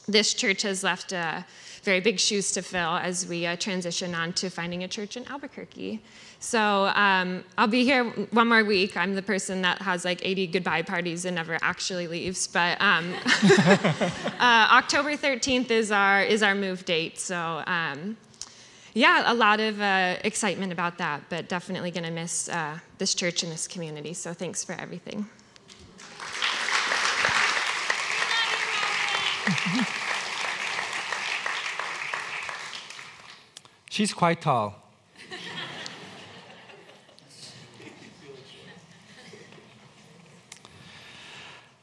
this 0.08 0.34
church 0.34 0.62
has 0.62 0.82
left 0.82 1.12
uh, 1.12 1.42
very 1.84 2.00
big 2.00 2.18
shoes 2.18 2.50
to 2.52 2.62
fill 2.62 2.96
as 2.96 3.28
we 3.28 3.46
uh, 3.46 3.54
transition 3.54 4.12
on 4.12 4.32
to 4.32 4.50
finding 4.50 4.82
a 4.82 4.88
church 4.88 5.16
in 5.16 5.24
Albuquerque. 5.28 6.02
So 6.40 6.90
um, 6.96 7.44
I'll 7.56 7.68
be 7.68 7.84
here 7.84 8.06
one 8.32 8.48
more 8.48 8.64
week. 8.64 8.96
I'm 8.96 9.14
the 9.14 9.22
person 9.22 9.62
that 9.62 9.80
has 9.82 10.04
like 10.04 10.20
80 10.24 10.48
goodbye 10.48 10.82
parties 10.82 11.24
and 11.26 11.36
never 11.36 11.58
actually 11.62 12.08
leaves. 12.08 12.48
But 12.48 12.80
um, 12.80 13.14
uh, 14.40 14.68
October 14.72 15.12
13th 15.16 15.70
is 15.70 15.92
our 15.92 16.22
is 16.22 16.42
our 16.42 16.56
move 16.56 16.84
date. 16.84 17.20
So 17.20 17.62
um, 17.66 18.16
yeah, 18.98 19.32
a 19.32 19.34
lot 19.34 19.60
of 19.60 19.80
uh, 19.80 20.16
excitement 20.24 20.72
about 20.72 20.98
that, 20.98 21.22
but 21.28 21.48
definitely 21.48 21.92
going 21.92 22.02
to 22.02 22.10
miss 22.10 22.48
uh, 22.48 22.80
this 22.98 23.14
church 23.14 23.44
and 23.44 23.52
this 23.52 23.68
community. 23.68 24.12
So 24.12 24.34
thanks 24.34 24.64
for 24.64 24.72
everything. 24.72 25.26
She's 33.88 34.12
quite 34.12 34.40
tall. 34.40 34.74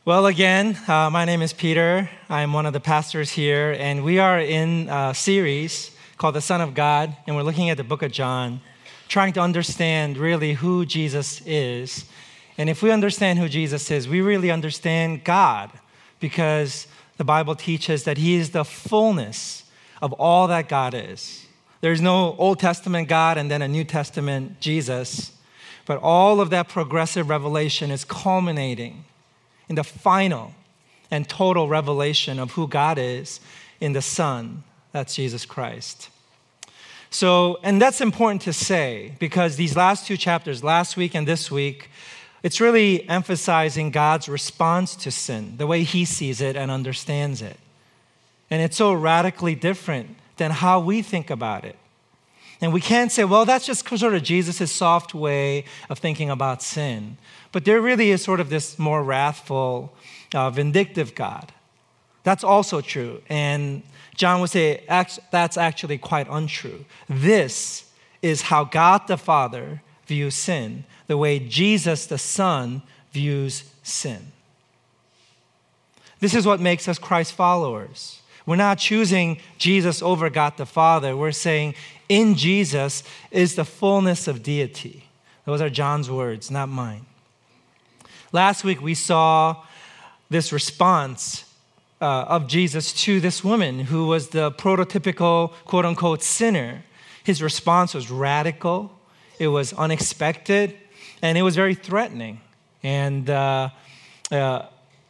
Well, 0.04 0.28
again, 0.28 0.78
uh, 0.88 1.10
my 1.10 1.26
name 1.26 1.42
is 1.42 1.52
Peter. 1.52 2.08
I'm 2.30 2.54
one 2.54 2.68
of 2.68 2.74
the 2.74 2.80
pastors 2.80 3.32
here, 3.32 3.76
and 3.80 4.04
we 4.04 4.20
are 4.20 4.40
in 4.40 4.88
a 4.88 5.16
series 5.16 5.95
called 6.18 6.36
The 6.36 6.42
Son 6.42 6.62
of 6.62 6.74
God, 6.74 7.16
and 7.28 7.36
we're 7.36 7.44
looking 7.44 7.70
at 7.70 7.78
the 7.78 7.84
book 7.84 8.02
of 8.02 8.12
John, 8.12 8.62
trying 9.08 9.34
to 9.34 9.40
understand 9.40 10.18
really 10.18 10.54
who 10.54 10.86
Jesus 10.86 11.42
is. 11.46 12.06
And 12.58 12.70
if 12.70 12.82
we 12.82 12.92
understand 12.92 13.40
who 13.40 13.50
Jesus 13.50 13.92
is, 13.92 14.08
we 14.08 14.22
really 14.22 14.50
understand 14.50 15.24
God, 15.24 15.72
because 16.20 16.88
the 17.18 17.24
Bible 17.24 17.56
teaches 17.56 18.04
that 18.04 18.18
He 18.18 18.36
is 18.36 18.52
the 18.52 18.66
fullness 18.66 19.64
of 20.02 20.14
all 20.14 20.48
that 20.48 20.70
God 20.70 20.94
is. 20.94 21.46
There's 21.82 22.02
no 22.02 22.36
Old 22.38 22.60
Testament 22.60 23.10
God 23.10 23.38
and 23.38 23.52
then 23.52 23.62
a 23.62 23.68
New 23.68 23.84
Testament 23.84 24.60
Jesus, 24.60 25.32
but 25.86 26.00
all 26.02 26.42
of 26.42 26.50
that 26.50 26.68
progressive 26.68 27.30
revelation 27.30 27.92
is 27.92 28.06
culminating 28.06 29.06
in 29.70 29.76
the 29.76 29.84
final 29.84 30.54
and 31.12 31.28
total 31.30 31.68
revelation 31.68 32.40
of 32.40 32.52
who 32.52 32.68
God 32.68 32.98
is 32.98 33.40
in 33.80 33.94
the 33.94 34.02
Son, 34.02 34.64
that's 34.96 35.14
Jesus 35.14 35.46
Christ. 35.46 36.10
So, 37.10 37.60
and 37.64 37.82
that's 37.82 38.00
important 38.00 38.42
to 38.44 38.54
say 38.54 39.14
because 39.20 39.58
these 39.58 39.76
last 39.76 40.08
two 40.08 40.16
chapters, 40.16 40.64
last 40.64 40.96
week 40.96 41.14
and 41.14 41.28
this 41.28 41.52
week, 41.52 41.90
it's 42.44 42.62
really 42.62 43.08
emphasizing 43.10 43.92
God's 43.92 44.30
response 44.30 44.96
to 44.96 45.12
sin, 45.12 45.58
the 45.58 45.68
way 45.68 45.84
He 45.84 46.06
sees 46.06 46.40
it 46.40 46.56
and 46.56 46.72
understands 46.72 47.42
it. 47.42 47.60
And 48.50 48.62
it's 48.62 48.78
so 48.78 48.94
radically 48.94 49.54
different 49.54 50.16
than 50.38 50.52
how 50.52 50.80
we 50.80 51.02
think 51.02 51.30
about 51.30 51.66
it. 51.66 51.76
And 52.62 52.72
we 52.72 52.80
can't 52.80 53.12
say, 53.12 53.26
well, 53.26 53.44
that's 53.44 53.66
just 53.66 53.86
sort 54.00 54.16
of 54.16 54.24
Jesus' 54.24 54.72
soft 54.72 55.14
way 55.14 55.66
of 55.90 56.00
thinking 56.00 56.30
about 56.30 56.62
sin. 56.62 57.18
But 57.52 57.66
there 57.66 57.82
really 57.82 58.12
is 58.12 58.24
sort 58.24 58.40
of 58.40 58.50
this 58.50 58.80
more 58.80 59.04
wrathful, 59.04 59.94
uh, 60.34 60.52
vindictive 60.52 61.16
God. 61.16 61.52
That's 62.24 62.46
also 62.46 62.80
true. 62.80 63.22
And 63.28 63.84
John 64.16 64.42
would 64.42 64.50
say 64.50 64.84
that's 64.88 65.58
actually 65.58 65.98
quite 65.98 66.28
untrue. 66.30 66.86
This 67.08 67.92
is 68.22 68.44
how 68.44 68.64
God 68.64 69.08
the 69.08 69.18
Father 69.18 69.82
views 70.08 70.36
sin, 70.36 70.86
the 71.08 71.18
way 71.18 71.40
Jesus 71.40 72.06
the 72.06 72.18
Son 72.18 72.82
views 73.12 73.70
sin. 73.84 74.32
This 76.20 76.34
is 76.34 76.46
what 76.46 76.60
makes 76.60 76.88
us 76.88 76.98
Christ 76.98 77.34
followers. 77.34 78.22
We're 78.46 78.56
not 78.56 78.78
choosing 78.78 79.40
Jesus 79.58 80.02
over 80.02 80.30
God 80.30 80.58
the 80.58 80.66
Father. 80.66 81.18
We're 81.18 81.32
saying 81.32 81.76
in 82.08 82.36
Jesus 82.36 83.04
is 83.32 83.56
the 83.56 83.66
fullness 83.66 84.28
of 84.28 84.44
deity. 84.44 85.08
Those 85.46 85.62
are 85.62 85.70
John's 85.70 86.10
words, 86.10 86.50
not 86.50 86.70
mine. 86.70 87.06
Last 88.32 88.64
week 88.64 88.82
we 88.82 88.94
saw 88.94 89.64
this 90.30 90.52
response 90.54 91.45
uh, 92.02 92.26
of 92.28 92.48
Jesus 92.48 92.94
to 92.94 93.20
this 93.20 93.44
woman 93.44 93.80
who 93.80 94.08
was 94.08 94.30
the 94.30 94.52
prototypical 94.52 95.54
quote 95.66 95.86
unquote 95.86 96.22
sinner. 96.22 96.84
His 97.24 97.42
response 97.42 97.94
was 97.94 98.12
radical, 98.12 98.98
it 99.40 99.48
was 99.48 99.74
unexpected, 99.74 100.76
and 101.22 101.38
it 101.38 101.42
was 101.42 101.56
very 101.56 101.76
threatening. 101.76 102.42
And 102.84 103.30
uh, 103.30 103.70
uh, 104.32 104.68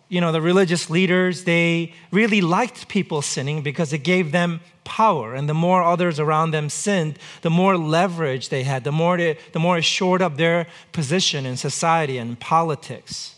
you 0.08 0.22
know, 0.22 0.32
the 0.32 0.42
religious 0.42 0.90
leaders, 0.90 1.44
they 1.44 1.94
really 2.12 2.42
liked 2.42 2.88
people 2.88 3.22
sinning 3.22 3.62
because 3.64 3.92
it 3.92 4.00
gave 4.00 4.32
them 4.32 4.62
power. 4.84 5.34
And 5.34 5.50
the 5.50 5.54
more 5.54 5.84
others 5.84 6.20
around 6.20 6.52
them 6.52 6.70
sinned, 6.70 7.18
the 7.42 7.50
more 7.50 7.78
leverage 7.78 8.50
they 8.50 8.64
had, 8.64 8.84
the 8.84 8.92
more, 8.92 9.18
the 9.18 9.60
more 9.60 9.80
it 9.80 9.84
shored 9.84 10.22
up 10.22 10.38
their 10.38 10.68
position 10.92 11.46
in 11.46 11.58
society 11.58 12.18
and 12.18 12.40
politics. 12.40 13.35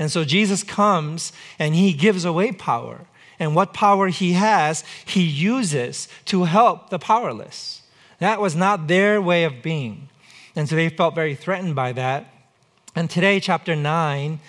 And 0.00 0.10
so 0.10 0.24
Jesus 0.24 0.64
comes 0.64 1.30
and 1.58 1.74
he 1.74 1.92
gives 1.92 2.24
away 2.24 2.52
power. 2.52 3.02
And 3.38 3.54
what 3.54 3.74
power 3.74 4.08
he 4.08 4.32
has, 4.32 4.82
he 5.04 5.22
uses 5.22 6.08
to 6.24 6.44
help 6.44 6.88
the 6.88 6.98
powerless. 6.98 7.82
That 8.18 8.40
was 8.40 8.56
not 8.56 8.88
their 8.88 9.20
way 9.20 9.44
of 9.44 9.62
being. 9.62 10.08
And 10.56 10.68
so 10.68 10.74
they 10.74 10.88
felt 10.88 11.14
very 11.14 11.34
threatened 11.34 11.74
by 11.74 11.92
that. 11.92 12.32
And 12.96 13.10
today, 13.10 13.40
chapter 13.40 13.76
9, 13.76 14.40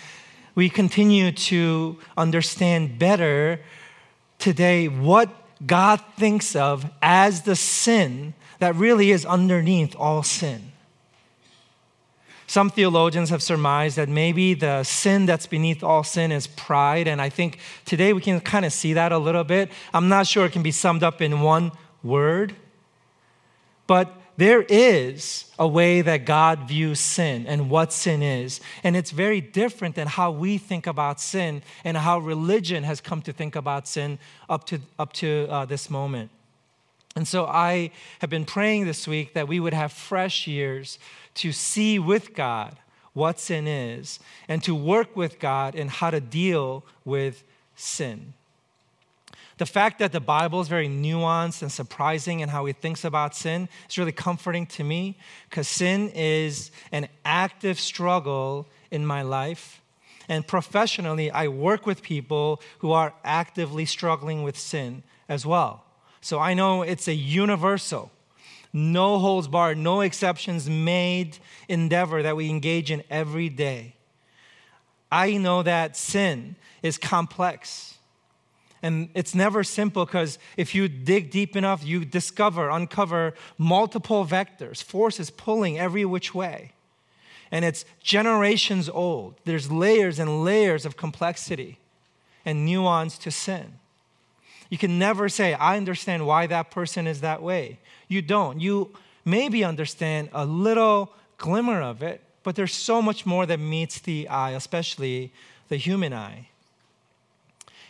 we 0.55 0.69
continue 0.69 1.33
to 1.33 1.97
understand 2.17 2.97
better 2.97 3.59
today 4.39 4.87
what 4.87 5.29
God 5.67 6.01
thinks 6.17 6.55
of 6.55 6.89
as 7.01 7.41
the 7.41 7.57
sin 7.57 8.33
that 8.59 8.75
really 8.75 9.11
is 9.11 9.25
underneath 9.25 9.95
all 9.97 10.23
sin. 10.23 10.70
Some 12.51 12.69
theologians 12.69 13.29
have 13.29 13.41
surmised 13.41 13.95
that 13.95 14.09
maybe 14.09 14.53
the 14.55 14.83
sin 14.83 15.25
that's 15.25 15.47
beneath 15.47 15.85
all 15.85 16.03
sin 16.03 16.33
is 16.33 16.47
pride, 16.47 17.07
and 17.07 17.21
I 17.21 17.29
think 17.29 17.59
today 17.85 18.11
we 18.11 18.19
can 18.19 18.41
kind 18.41 18.65
of 18.65 18.73
see 18.73 18.91
that 18.91 19.13
a 19.13 19.17
little 19.17 19.45
bit. 19.45 19.71
I'm 19.93 20.09
not 20.09 20.27
sure 20.27 20.45
it 20.45 20.51
can 20.51 20.61
be 20.61 20.71
summed 20.71 21.01
up 21.01 21.21
in 21.21 21.39
one 21.39 21.71
word, 22.03 22.53
but 23.87 24.13
there 24.35 24.63
is 24.63 25.45
a 25.57 25.65
way 25.65 26.01
that 26.01 26.25
God 26.25 26.67
views 26.67 26.99
sin 26.99 27.47
and 27.47 27.69
what 27.69 27.93
sin 27.93 28.21
is. 28.21 28.59
And 28.83 28.97
it's 28.97 29.11
very 29.11 29.39
different 29.39 29.95
than 29.95 30.07
how 30.07 30.31
we 30.31 30.57
think 30.57 30.87
about 30.87 31.21
sin 31.21 31.63
and 31.85 31.95
how 31.95 32.19
religion 32.19 32.83
has 32.83 32.99
come 32.99 33.21
to 33.21 33.31
think 33.31 33.55
about 33.55 33.87
sin 33.87 34.19
up 34.49 34.65
to, 34.65 34.81
up 34.99 35.13
to 35.13 35.47
uh, 35.49 35.63
this 35.63 35.89
moment. 35.89 36.31
And 37.15 37.27
so 37.27 37.45
I 37.45 37.91
have 38.19 38.29
been 38.29 38.45
praying 38.45 38.85
this 38.85 39.07
week 39.07 39.33
that 39.33 39.47
we 39.47 39.59
would 39.59 39.73
have 39.73 39.91
fresh 39.91 40.47
ears 40.47 40.97
to 41.35 41.51
see 41.51 41.99
with 41.99 42.33
God 42.33 42.77
what 43.13 43.39
sin 43.39 43.67
is 43.67 44.19
and 44.47 44.63
to 44.63 44.73
work 44.73 45.15
with 45.15 45.39
God 45.39 45.75
in 45.75 45.87
how 45.87 46.09
to 46.11 46.21
deal 46.21 46.83
with 47.03 47.43
sin. 47.75 48.33
The 49.57 49.65
fact 49.65 49.99
that 49.99 50.11
the 50.11 50.19
Bible 50.19 50.59
is 50.61 50.67
very 50.67 50.89
nuanced 50.89 51.61
and 51.61 51.71
surprising 51.71 52.39
in 52.39 52.49
how 52.49 52.65
he 52.65 52.73
thinks 52.73 53.03
about 53.05 53.35
sin 53.35 53.69
is 53.87 53.97
really 53.97 54.11
comforting 54.11 54.65
to 54.67 54.83
me 54.83 55.17
because 55.49 55.67
sin 55.67 56.09
is 56.15 56.71
an 56.91 57.07
active 57.23 57.79
struggle 57.79 58.67
in 58.89 59.05
my 59.05 59.21
life. 59.21 59.79
And 60.27 60.47
professionally, 60.47 61.29
I 61.29 61.47
work 61.47 61.85
with 61.85 62.01
people 62.01 62.59
who 62.79 62.91
are 62.91 63.13
actively 63.23 63.85
struggling 63.85 64.41
with 64.41 64.57
sin 64.57 65.03
as 65.29 65.45
well. 65.45 65.83
So 66.21 66.39
I 66.39 66.53
know 66.53 66.81
it's 66.81 67.07
a 67.07 67.13
universal, 67.13 68.11
no 68.73 69.19
holds 69.19 69.47
barred, 69.47 69.77
no 69.77 70.01
exceptions 70.01 70.69
made 70.69 71.37
endeavor 71.67 72.23
that 72.23 72.35
we 72.35 72.49
engage 72.49 72.91
in 72.91 73.03
every 73.09 73.49
day. 73.49 73.95
I 75.11 75.37
know 75.37 75.63
that 75.63 75.97
sin 75.97 76.55
is 76.81 76.97
complex 76.97 77.91
and 78.83 79.09
it's 79.13 79.35
never 79.35 79.63
simple 79.63 80.05
because 80.05 80.39
if 80.57 80.73
you 80.73 80.87
dig 80.87 81.29
deep 81.29 81.55
enough, 81.55 81.85
you 81.85 82.03
discover, 82.03 82.69
uncover 82.69 83.35
multiple 83.57 84.25
vectors, 84.25 84.81
forces 84.83 85.29
pulling 85.29 85.77
every 85.77 86.03
which 86.03 86.33
way. 86.33 86.73
And 87.51 87.63
it's 87.63 87.85
generations 88.01 88.89
old. 88.89 89.35
There's 89.45 89.71
layers 89.71 90.19
and 90.19 90.43
layers 90.43 90.85
of 90.85 90.97
complexity 90.97 91.79
and 92.43 92.65
nuance 92.65 93.17
to 93.19 93.29
sin. 93.29 93.73
You 94.71 94.77
can 94.77 94.97
never 94.97 95.27
say, 95.27 95.53
I 95.53 95.75
understand 95.75 96.25
why 96.25 96.47
that 96.47 96.71
person 96.71 97.05
is 97.05 97.19
that 97.19 97.43
way. 97.43 97.77
You 98.07 98.21
don't. 98.21 98.61
You 98.61 98.91
maybe 99.25 99.65
understand 99.65 100.29
a 100.31 100.45
little 100.45 101.11
glimmer 101.37 101.81
of 101.81 102.01
it, 102.01 102.21
but 102.41 102.55
there's 102.55 102.73
so 102.73 103.01
much 103.01 103.25
more 103.25 103.45
that 103.45 103.59
meets 103.59 103.99
the 103.99 104.29
eye, 104.29 104.51
especially 104.51 105.33
the 105.67 105.75
human 105.75 106.13
eye. 106.13 106.47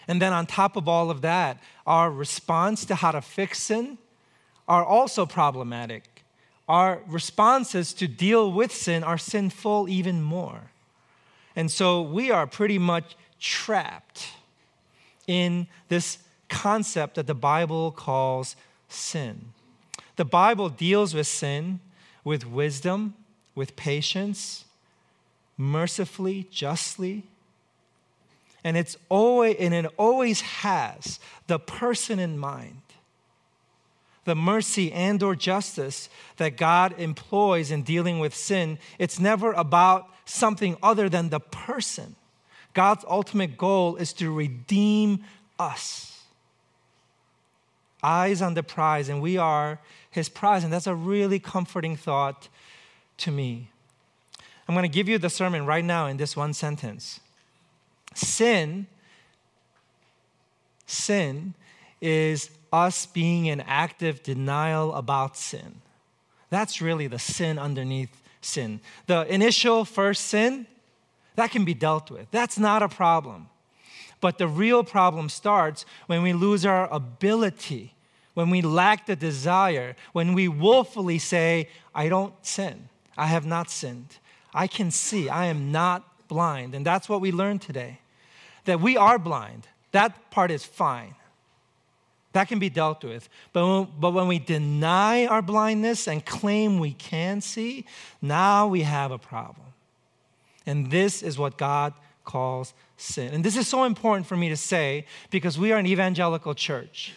And 0.08 0.20
then 0.20 0.34
on 0.34 0.48
top 0.48 0.76
of 0.76 0.88
all 0.88 1.12
of 1.12 1.22
that, 1.22 1.62
our 1.86 2.10
response 2.10 2.84
to 2.86 2.96
how 2.96 3.12
to 3.12 3.22
fix 3.22 3.62
sin 3.62 4.00
are 4.68 4.84
also 4.84 5.28
problematic. 5.28 6.24
Our 6.68 7.04
responses 7.08 7.94
to 7.94 8.08
deal 8.08 8.52
with 8.52 8.72
sin 8.72 9.04
are 9.04 9.20
sinful 9.20 9.88
even 9.88 10.24
more. 10.24 10.72
And 11.56 11.70
so 11.70 12.02
we 12.02 12.32
are 12.32 12.48
pretty 12.48 12.80
much 12.80 13.16
trapped 13.40 14.30
in 15.28 15.68
this 15.88 16.18
concept 16.52 17.16
that 17.16 17.26
the 17.26 17.34
Bible 17.34 17.92
calls 17.92 18.56
sin. 18.88 19.54
The 20.18 20.26
Bible 20.26 20.70
deals 20.70 21.16
with 21.16 21.26
sin 21.26 21.80
with 22.24 22.46
wisdom, 22.46 23.16
with 23.56 23.76
patience, 23.76 24.66
mercifully, 25.58 26.48
justly. 26.52 27.24
And 28.64 28.78
it's 28.78 28.96
always 29.10 29.56
and 29.60 29.74
it 29.74 29.88
always 29.98 30.42
has 30.42 31.20
the 31.48 31.60
person 31.60 32.20
in 32.20 32.38
mind. 32.38 32.82
The 34.26 34.36
mercy 34.36 34.92
and 34.92 35.22
or 35.24 35.36
justice 35.36 36.08
that 36.38 36.56
God 36.56 36.94
employs 37.00 37.72
in 37.72 37.82
dealing 37.82 38.20
with 38.20 38.36
sin, 38.36 38.78
it's 39.00 39.20
never 39.20 39.52
about 39.54 40.08
something 40.26 40.78
other 40.84 41.10
than 41.10 41.30
the 41.30 41.40
person. 41.40 42.16
God's 42.76 43.04
ultimate 43.10 43.58
goal 43.58 43.96
is 43.96 44.14
to 44.14 44.32
redeem 44.32 45.24
us. 45.58 46.11
Eyes 48.04 48.42
on 48.42 48.54
the 48.54 48.64
prize, 48.64 49.10
and 49.10 49.22
we 49.22 49.38
are 49.38 49.80
his 50.10 50.30
prize. 50.30 50.64
And 50.64 50.74
that's 50.74 50.88
a 50.88 50.96
really 50.96 51.40
comforting 51.40 51.96
thought 51.96 52.48
to 53.18 53.32
me. 53.32 53.70
I'm 54.68 54.76
going 54.76 54.84
to 54.84 54.90
give 54.90 55.10
you 55.10 55.18
the 55.18 55.30
sermon 55.30 55.66
right 55.66 55.84
now 55.84 56.08
in 56.08 56.18
this 56.18 56.36
one 56.36 56.54
sentence. 56.54 57.20
Sin, 58.14 58.88
sin 60.86 61.54
is 62.00 62.50
us 62.72 63.06
being 63.06 63.46
in 63.46 63.62
active 63.62 64.24
denial 64.24 64.94
about 64.96 65.38
sin. 65.38 65.82
That's 66.50 66.82
really 66.82 67.08
the 67.08 67.20
sin 67.20 67.60
underneath 67.60 68.22
sin. 68.42 68.82
The 69.08 69.32
initial 69.34 69.86
first 69.86 70.26
sin, 70.26 70.68
that 71.36 71.52
can 71.52 71.66
be 71.66 71.74
dealt 71.74 72.12
with. 72.12 72.30
That's 72.32 72.58
not 72.58 72.82
a 72.82 72.90
problem. 72.90 73.50
But 74.22 74.38
the 74.38 74.48
real 74.48 74.84
problem 74.84 75.28
starts 75.28 75.86
when 76.06 76.22
we 76.22 76.32
lose 76.32 76.66
our 76.66 76.92
ability, 76.94 77.96
when 78.36 78.50
we 78.50 78.62
lack 78.62 79.08
the 79.08 79.16
desire, 79.16 79.96
when 80.14 80.34
we 80.34 80.48
willfully 80.48 81.18
say, 81.18 81.68
I 81.94 82.08
don't 82.08 82.34
sin. 82.46 82.88
I 83.18 83.26
have 83.26 83.46
not 83.46 83.70
sinned. 83.70 84.18
I 84.54 84.68
can 84.68 84.92
see. 84.92 85.28
I 85.28 85.46
am 85.48 85.72
not 85.72 86.28
blind. 86.28 86.76
And 86.76 86.86
that's 86.86 87.10
what 87.10 87.20
we 87.20 87.32
learned 87.32 87.62
today 87.62 88.00
that 88.66 88.80
we 88.80 88.96
are 88.96 89.18
blind. 89.18 89.68
That 89.92 90.30
part 90.30 90.52
is 90.52 90.64
fine. 90.64 91.16
That 92.34 92.48
can 92.48 92.60
be 92.60 92.70
dealt 92.70 93.04
with. 93.04 93.28
But 93.52 93.68
when, 93.68 93.88
but 94.00 94.12
when 94.12 94.28
we 94.28 94.40
deny 94.40 95.26
our 95.26 95.42
blindness 95.42 96.08
and 96.08 96.26
claim 96.26 96.80
we 96.80 96.94
can 96.94 97.42
see, 97.42 97.86
now 98.22 98.68
we 98.68 98.84
have 98.84 99.12
a 99.12 99.18
problem. 99.18 99.68
And 100.66 100.92
this 100.92 101.24
is 101.24 101.38
what 101.38 101.58
God 101.58 101.94
calls 102.24 102.74
sin. 103.02 103.34
And 103.34 103.44
this 103.44 103.58
is 103.58 103.68
so 103.68 103.84
important 103.84 104.28
for 104.28 104.38
me 104.38 104.50
to 104.50 104.58
say 104.58 105.06
because 105.30 105.58
we 105.58 105.72
are 105.72 105.78
an 105.78 105.88
evangelical 105.88 106.54
church. 106.54 107.14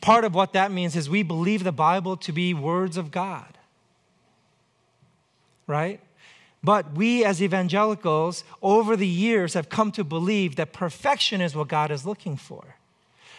Part 0.00 0.24
of 0.24 0.34
what 0.34 0.52
that 0.52 0.70
means 0.70 0.94
is 0.96 1.10
we 1.10 1.22
believe 1.22 1.64
the 1.64 1.72
Bible 1.72 2.16
to 2.18 2.32
be 2.32 2.54
words 2.54 2.96
of 2.96 3.10
God. 3.10 3.58
Right? 5.66 6.00
But 6.62 6.92
we 6.92 7.24
as 7.24 7.42
evangelicals, 7.42 8.44
over 8.62 8.96
the 8.96 9.06
years, 9.06 9.54
have 9.54 9.68
come 9.68 9.92
to 9.92 10.04
believe 10.04 10.56
that 10.56 10.72
perfection 10.72 11.40
is 11.40 11.54
what 11.54 11.68
God 11.68 11.90
is 11.90 12.06
looking 12.06 12.36
for. 12.36 12.76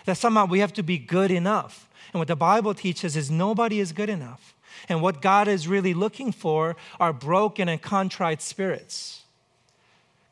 That 0.06 0.18
somehow 0.18 0.46
we 0.46 0.60
have 0.60 0.74
to 0.74 0.84
be 0.84 0.98
good 0.98 1.32
enough. 1.32 1.90
And 2.14 2.20
what 2.20 2.28
the 2.28 2.36
Bible 2.36 2.74
teaches 2.74 3.16
is 3.16 3.30
nobody 3.30 3.80
is 3.80 3.92
good 3.92 4.10
enough. 4.10 4.56
And 4.88 5.02
what 5.02 5.22
God 5.22 5.48
is 5.48 5.68
really 5.68 5.94
looking 5.94 6.32
for 6.32 6.78
are 7.00 7.12
broken 7.12 7.68
and 7.68 7.82
contrite 7.82 8.42
spirits, 8.42 9.24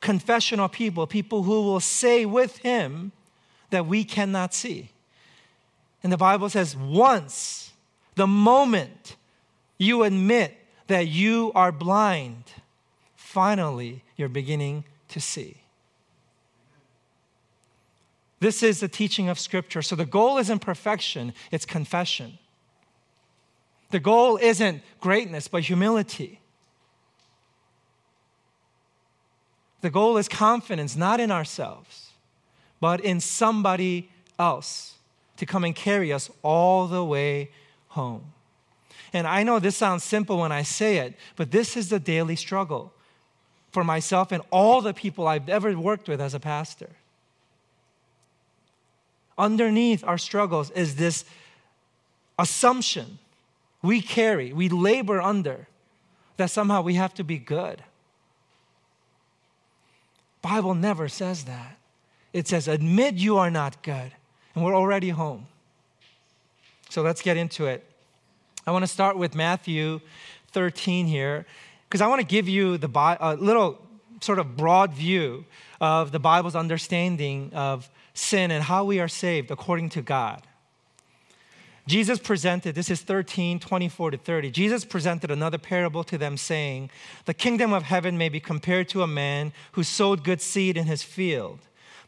confessional 0.01 0.69
people, 0.69 1.07
people 1.07 1.43
who 1.43 1.63
will 1.63 1.79
say 1.79 2.25
with 2.25 2.57
Him 2.59 3.11
that 3.69 3.85
we 3.85 4.03
cannot 4.03 4.53
see. 4.53 4.91
And 6.03 6.11
the 6.11 6.17
Bible 6.17 6.49
says, 6.49 6.75
once, 6.75 7.71
the 8.15 8.27
moment 8.27 9.15
you 9.77 10.03
admit 10.03 10.55
that 10.87 11.07
you 11.07 11.51
are 11.53 11.71
blind, 11.71 12.43
finally 13.15 14.03
you're 14.15 14.29
beginning 14.29 14.85
to 15.09 15.19
see. 15.19 15.57
This 18.39 18.61
is 18.61 18.79
the 18.79 18.87
teaching 18.87 19.29
of 19.29 19.39
Scripture. 19.39 19.81
So 19.81 19.95
the 19.95 20.05
goal 20.05 20.37
isn't 20.37 20.59
perfection, 20.59 21.33
it's 21.51 21.65
confession. 21.65 22.37
The 23.89 23.99
goal 23.99 24.37
isn't 24.37 24.83
greatness, 24.99 25.47
but 25.47 25.63
humility. 25.63 26.39
The 29.81 29.89
goal 29.89 30.17
is 30.17 30.27
confidence, 30.27 30.95
not 30.95 31.19
in 31.19 31.31
ourselves, 31.31 32.11
but 32.79 32.99
in 32.99 33.19
somebody 33.19 34.09
else 34.39 34.95
to 35.37 35.45
come 35.45 35.63
and 35.63 35.75
carry 35.75 36.11
us 36.11 36.29
all 36.41 36.87
the 36.87 37.03
way 37.03 37.51
home. 37.89 38.33
And 39.13 39.27
I 39.27 39.43
know 39.43 39.59
this 39.59 39.77
sounds 39.77 40.03
simple 40.03 40.39
when 40.39 40.51
I 40.51 40.63
say 40.63 40.97
it, 40.97 41.15
but 41.35 41.51
this 41.51 41.77
is 41.77 41.89
the 41.89 41.99
daily 41.99 42.35
struggle 42.35 42.93
for 43.71 43.83
myself 43.83 44.31
and 44.31 44.43
all 44.51 44.81
the 44.81 44.93
people 44.93 45.27
I've 45.27 45.49
ever 45.49 45.77
worked 45.77 46.07
with 46.07 46.19
as 46.19 46.33
a 46.33 46.39
pastor. 46.39 46.89
Underneath 49.37 50.03
our 50.03 50.17
struggles 50.17 50.71
is 50.71 50.95
this 50.95 51.23
assumption 52.39 53.19
we 53.81 54.01
carry, 54.01 54.51
we 54.51 54.67
labor 54.69 55.21
under, 55.21 55.67
that 56.37 56.49
somehow 56.49 56.81
we 56.81 56.95
have 56.95 57.13
to 57.15 57.23
be 57.23 57.37
good. 57.37 57.83
Bible 60.47 60.75
never 60.75 61.09
says 61.09 61.43
that. 61.43 61.77
It 62.31 62.47
says, 62.47 62.69
admit 62.69 63.15
you 63.15 63.37
are 63.37 63.51
not 63.51 63.83
good, 63.83 64.11
and 64.55 64.63
we're 64.63 64.75
already 64.75 65.09
home. 65.09 65.47
So 66.89 67.01
let's 67.01 67.21
get 67.21 67.35
into 67.35 67.65
it. 67.65 67.83
I 68.65 68.71
want 68.71 68.83
to 68.83 68.87
start 68.87 69.17
with 69.17 69.35
Matthew 69.35 69.99
13 70.53 71.05
here, 71.05 71.45
because 71.83 71.99
I 71.99 72.07
want 72.07 72.21
to 72.21 72.25
give 72.25 72.47
you 72.47 72.77
the 72.77 72.89
a 73.19 73.35
little 73.35 73.81
sort 74.21 74.39
of 74.39 74.55
broad 74.55 74.93
view 74.93 75.43
of 75.81 76.13
the 76.13 76.19
Bible's 76.19 76.55
understanding 76.55 77.51
of 77.53 77.89
sin 78.13 78.49
and 78.49 78.63
how 78.63 78.85
we 78.85 79.01
are 79.01 79.09
saved 79.09 79.51
according 79.51 79.89
to 79.89 80.01
God. 80.01 80.41
Jesus 81.87 82.19
presented, 82.19 82.75
this 82.75 82.89
is 82.89 83.01
13, 83.01 83.59
24 83.59 84.11
to 84.11 84.17
30. 84.17 84.51
Jesus 84.51 84.83
presented 84.83 85.31
another 85.31 85.57
parable 85.57 86.03
to 86.03 86.17
them, 86.17 86.35
saying, 86.35 86.89
The 87.25 87.33
kingdom 87.33 87.71
of 87.71 87.83
heaven 87.83 88.17
may 88.17 88.27
be 88.27 88.41
compared 88.41 88.89
to 88.89 89.03
a 89.03 89.07
man 89.07 89.53
who 89.71 89.83
sowed 89.83 90.25
good 90.25 90.41
seed 90.41 90.75
in 90.75 90.85
his 90.85 91.01
field. 91.01 91.59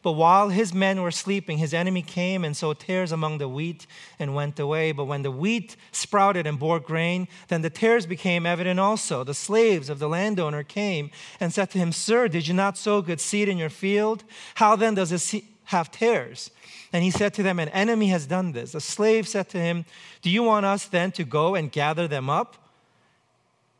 But 0.02 0.12
while 0.12 0.48
his 0.48 0.72
men 0.72 1.02
were 1.02 1.10
sleeping, 1.10 1.58
his 1.58 1.74
enemy 1.74 2.02
came 2.02 2.44
and 2.44 2.56
sowed 2.56 2.78
tares 2.78 3.12
among 3.12 3.38
the 3.38 3.48
wheat 3.48 3.86
and 4.18 4.34
went 4.34 4.58
away. 4.58 4.92
But 4.92 5.04
when 5.04 5.22
the 5.22 5.30
wheat 5.30 5.76
sprouted 5.92 6.46
and 6.46 6.58
bore 6.58 6.80
grain, 6.80 7.28
then 7.48 7.62
the 7.62 7.70
tares 7.70 8.06
became 8.06 8.46
evident 8.46 8.80
also. 8.80 9.24
The 9.24 9.34
slaves 9.34 9.90
of 9.90 9.98
the 9.98 10.08
landowner 10.08 10.62
came 10.62 11.10
and 11.38 11.52
said 11.52 11.70
to 11.70 11.78
him, 11.78 11.92
Sir, 11.92 12.28
did 12.28 12.48
you 12.48 12.54
not 12.54 12.78
sow 12.78 13.02
good 13.02 13.20
seed 13.20 13.48
in 13.48 13.58
your 13.58 13.70
field? 13.70 14.24
How 14.54 14.74
then 14.74 14.94
does 14.94 15.12
it 15.12 15.44
have 15.64 15.90
tares? 15.90 16.50
And 16.92 17.04
he 17.04 17.10
said 17.10 17.34
to 17.34 17.42
them, 17.42 17.58
An 17.58 17.68
enemy 17.68 18.08
has 18.08 18.26
done 18.26 18.52
this. 18.52 18.72
The 18.72 18.80
slave 18.80 19.28
said 19.28 19.48
to 19.50 19.58
him, 19.58 19.84
Do 20.22 20.30
you 20.30 20.42
want 20.42 20.66
us 20.66 20.86
then 20.86 21.12
to 21.12 21.24
go 21.24 21.54
and 21.54 21.70
gather 21.70 22.08
them 22.08 22.28
up? 22.28 22.56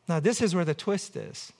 Now, 0.07 0.19
this 0.19 0.41
is 0.41 0.55
where 0.55 0.65
the 0.65 0.73
twist 0.73 1.15
is. 1.15 1.51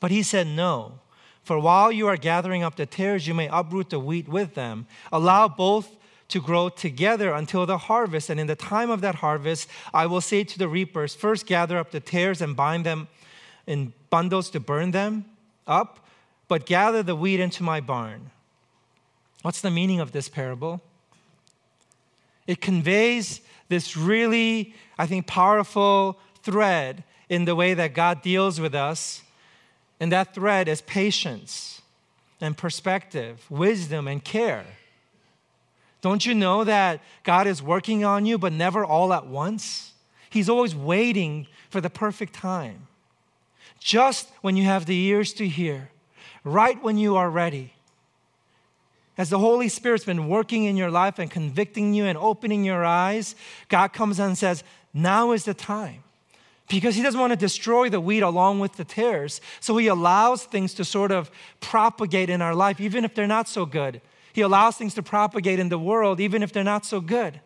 But 0.00 0.10
he 0.10 0.22
said, 0.22 0.46
No. 0.46 0.98
For 1.44 1.58
while 1.58 1.90
you 1.90 2.06
are 2.06 2.16
gathering 2.16 2.62
up 2.62 2.76
the 2.76 2.86
tares, 2.86 3.26
you 3.26 3.34
may 3.34 3.48
uproot 3.48 3.90
the 3.90 3.98
wheat 3.98 4.28
with 4.28 4.54
them. 4.54 4.86
Allow 5.12 5.48
both 5.48 5.96
to 6.28 6.40
grow 6.40 6.68
together 6.68 7.32
until 7.32 7.66
the 7.66 7.78
harvest. 7.78 8.30
And 8.30 8.40
in 8.40 8.46
the 8.46 8.54
time 8.56 8.90
of 8.90 9.00
that 9.00 9.16
harvest, 9.16 9.68
I 9.92 10.06
will 10.06 10.20
say 10.20 10.44
to 10.44 10.58
the 10.58 10.68
reapers, 10.68 11.14
First 11.14 11.46
gather 11.46 11.78
up 11.78 11.90
the 11.90 12.00
tares 12.00 12.40
and 12.40 12.56
bind 12.56 12.86
them 12.86 13.08
in 13.66 13.92
bundles 14.10 14.50
to 14.50 14.60
burn 14.60 14.92
them 14.92 15.24
up, 15.66 16.00
but 16.48 16.66
gather 16.66 17.02
the 17.02 17.16
wheat 17.16 17.40
into 17.40 17.62
my 17.62 17.80
barn. 17.80 18.30
What's 19.42 19.60
the 19.60 19.70
meaning 19.70 20.00
of 20.00 20.12
this 20.12 20.28
parable? 20.28 20.80
It 22.46 22.60
conveys 22.60 23.40
this 23.68 23.96
really, 23.96 24.74
I 24.98 25.06
think, 25.06 25.26
powerful 25.26 26.18
thread 26.42 27.04
in 27.28 27.44
the 27.44 27.54
way 27.54 27.74
that 27.74 27.94
God 27.94 28.22
deals 28.22 28.60
with 28.60 28.74
us 28.74 29.22
and 30.00 30.10
that 30.10 30.34
thread 30.34 30.66
is 30.66 30.80
patience 30.82 31.80
and 32.40 32.56
perspective, 32.56 33.46
wisdom 33.48 34.08
and 34.08 34.22
care. 34.22 34.64
Don't 36.00 36.26
you 36.26 36.34
know 36.34 36.64
that 36.64 37.00
God 37.22 37.46
is 37.46 37.62
working 37.62 38.04
on 38.04 38.26
you, 38.26 38.36
but 38.36 38.52
never 38.52 38.84
all 38.84 39.12
at 39.12 39.26
once? 39.26 39.92
He's 40.28 40.48
always 40.48 40.74
waiting 40.74 41.46
for 41.70 41.80
the 41.80 41.88
perfect 41.88 42.34
time. 42.34 42.88
Just 43.78 44.28
when 44.40 44.56
you 44.56 44.64
have 44.64 44.86
the 44.86 44.98
ears 44.98 45.32
to 45.34 45.46
hear, 45.46 45.90
right 46.42 46.82
when 46.82 46.98
you 46.98 47.16
are 47.16 47.30
ready. 47.30 47.72
As 49.18 49.28
the 49.28 49.38
Holy 49.38 49.68
Spirit's 49.68 50.04
been 50.04 50.28
working 50.28 50.64
in 50.64 50.76
your 50.76 50.90
life 50.90 51.18
and 51.18 51.30
convicting 51.30 51.92
you 51.92 52.06
and 52.06 52.16
opening 52.16 52.64
your 52.64 52.84
eyes, 52.84 53.34
God 53.68 53.92
comes 53.92 54.18
and 54.18 54.36
says, 54.38 54.64
Now 54.94 55.32
is 55.32 55.44
the 55.44 55.54
time. 55.54 56.02
Because 56.68 56.94
He 56.94 57.02
doesn't 57.02 57.20
want 57.20 57.32
to 57.32 57.36
destroy 57.36 57.90
the 57.90 58.00
wheat 58.00 58.22
along 58.22 58.60
with 58.60 58.74
the 58.74 58.84
tares. 58.84 59.42
So 59.60 59.76
He 59.76 59.86
allows 59.86 60.44
things 60.44 60.72
to 60.74 60.84
sort 60.84 61.12
of 61.12 61.30
propagate 61.60 62.30
in 62.30 62.40
our 62.40 62.54
life, 62.54 62.80
even 62.80 63.04
if 63.04 63.14
they're 63.14 63.26
not 63.26 63.48
so 63.48 63.66
good. 63.66 64.00
He 64.32 64.40
allows 64.40 64.76
things 64.76 64.94
to 64.94 65.02
propagate 65.02 65.58
in 65.58 65.68
the 65.68 65.78
world, 65.78 66.18
even 66.18 66.42
if 66.42 66.52
they're 66.52 66.64
not 66.64 66.86
so 66.86 67.00
good. 67.00 67.40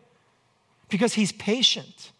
Because 0.87 1.15
He's 1.15 1.33
patient. 1.33 2.11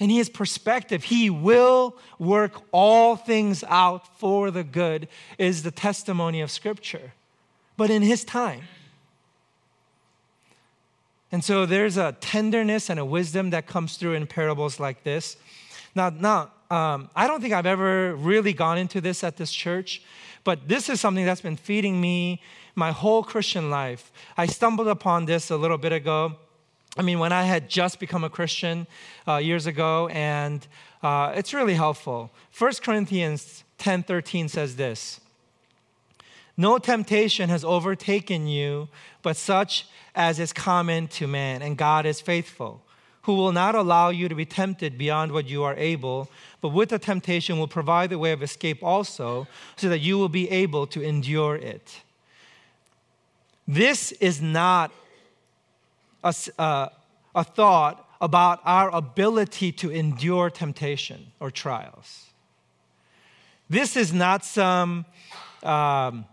And 0.00 0.10
He 0.10 0.18
perspective. 0.28 1.04
He 1.04 1.30
will 1.30 1.96
work 2.18 2.62
all 2.72 3.16
things 3.16 3.64
out 3.68 4.18
for 4.18 4.50
the 4.50 4.64
good, 4.64 5.08
is 5.38 5.62
the 5.62 5.70
testimony 5.70 6.40
of 6.40 6.50
Scripture. 6.50 7.12
But 7.76 7.90
in 7.90 8.02
His 8.02 8.24
time. 8.24 8.62
And 11.32 11.42
so 11.42 11.66
there's 11.66 11.96
a 11.96 12.12
tenderness 12.20 12.88
and 12.88 13.00
a 13.00 13.04
wisdom 13.04 13.50
that 13.50 13.66
comes 13.66 13.96
through 13.96 14.14
in 14.14 14.26
parables 14.26 14.78
like 14.78 15.02
this. 15.02 15.36
Now, 15.94 16.10
now 16.10 16.52
um, 16.70 17.10
I 17.16 17.26
don't 17.26 17.40
think 17.40 17.52
I've 17.52 17.66
ever 17.66 18.14
really 18.14 18.52
gone 18.52 18.78
into 18.78 19.00
this 19.00 19.24
at 19.24 19.36
this 19.36 19.52
church, 19.52 20.02
but 20.44 20.68
this 20.68 20.88
is 20.88 21.00
something 21.00 21.24
that's 21.24 21.40
been 21.40 21.56
feeding 21.56 22.00
me 22.00 22.40
my 22.74 22.92
whole 22.92 23.22
Christian 23.22 23.70
life. 23.70 24.12
I 24.36 24.46
stumbled 24.46 24.88
upon 24.88 25.26
this 25.26 25.50
a 25.50 25.56
little 25.56 25.78
bit 25.78 25.92
ago. 25.92 26.36
I 26.96 27.02
mean, 27.02 27.18
when 27.18 27.32
I 27.32 27.42
had 27.42 27.68
just 27.68 27.98
become 27.98 28.22
a 28.22 28.30
Christian 28.30 28.86
uh, 29.26 29.36
years 29.36 29.66
ago, 29.66 30.08
and 30.08 30.66
uh, 31.02 31.32
it's 31.34 31.52
really 31.52 31.74
helpful. 31.74 32.30
1 32.56 32.72
Corinthians 32.82 33.64
10 33.78 34.04
13 34.04 34.48
says 34.48 34.76
this 34.76 35.20
No 36.56 36.78
temptation 36.78 37.48
has 37.48 37.64
overtaken 37.64 38.46
you, 38.46 38.88
but 39.22 39.36
such 39.36 39.86
as 40.14 40.38
is 40.38 40.52
common 40.52 41.08
to 41.08 41.26
man, 41.26 41.62
and 41.62 41.76
God 41.76 42.06
is 42.06 42.20
faithful, 42.20 42.80
who 43.22 43.34
will 43.34 43.50
not 43.50 43.74
allow 43.74 44.10
you 44.10 44.28
to 44.28 44.34
be 44.36 44.44
tempted 44.44 44.96
beyond 44.96 45.32
what 45.32 45.48
you 45.48 45.64
are 45.64 45.74
able, 45.74 46.30
but 46.60 46.68
with 46.68 46.90
the 46.90 47.00
temptation 47.00 47.58
will 47.58 47.66
provide 47.66 48.10
the 48.10 48.20
way 48.20 48.30
of 48.30 48.40
escape 48.40 48.84
also, 48.84 49.48
so 49.74 49.88
that 49.88 49.98
you 49.98 50.16
will 50.16 50.28
be 50.28 50.48
able 50.48 50.86
to 50.86 51.02
endure 51.02 51.56
it. 51.56 52.02
This 53.66 54.12
is 54.12 54.40
not 54.40 54.92
a, 56.24 56.34
uh, 56.58 56.88
a 57.34 57.44
thought 57.44 58.08
about 58.20 58.60
our 58.64 58.90
ability 58.94 59.70
to 59.70 59.90
endure 59.90 60.50
temptation 60.50 61.26
or 61.38 61.50
trials. 61.50 62.26
This 63.68 63.96
is 63.96 64.12
not 64.12 64.44
some 64.44 65.04
um, 65.62 66.24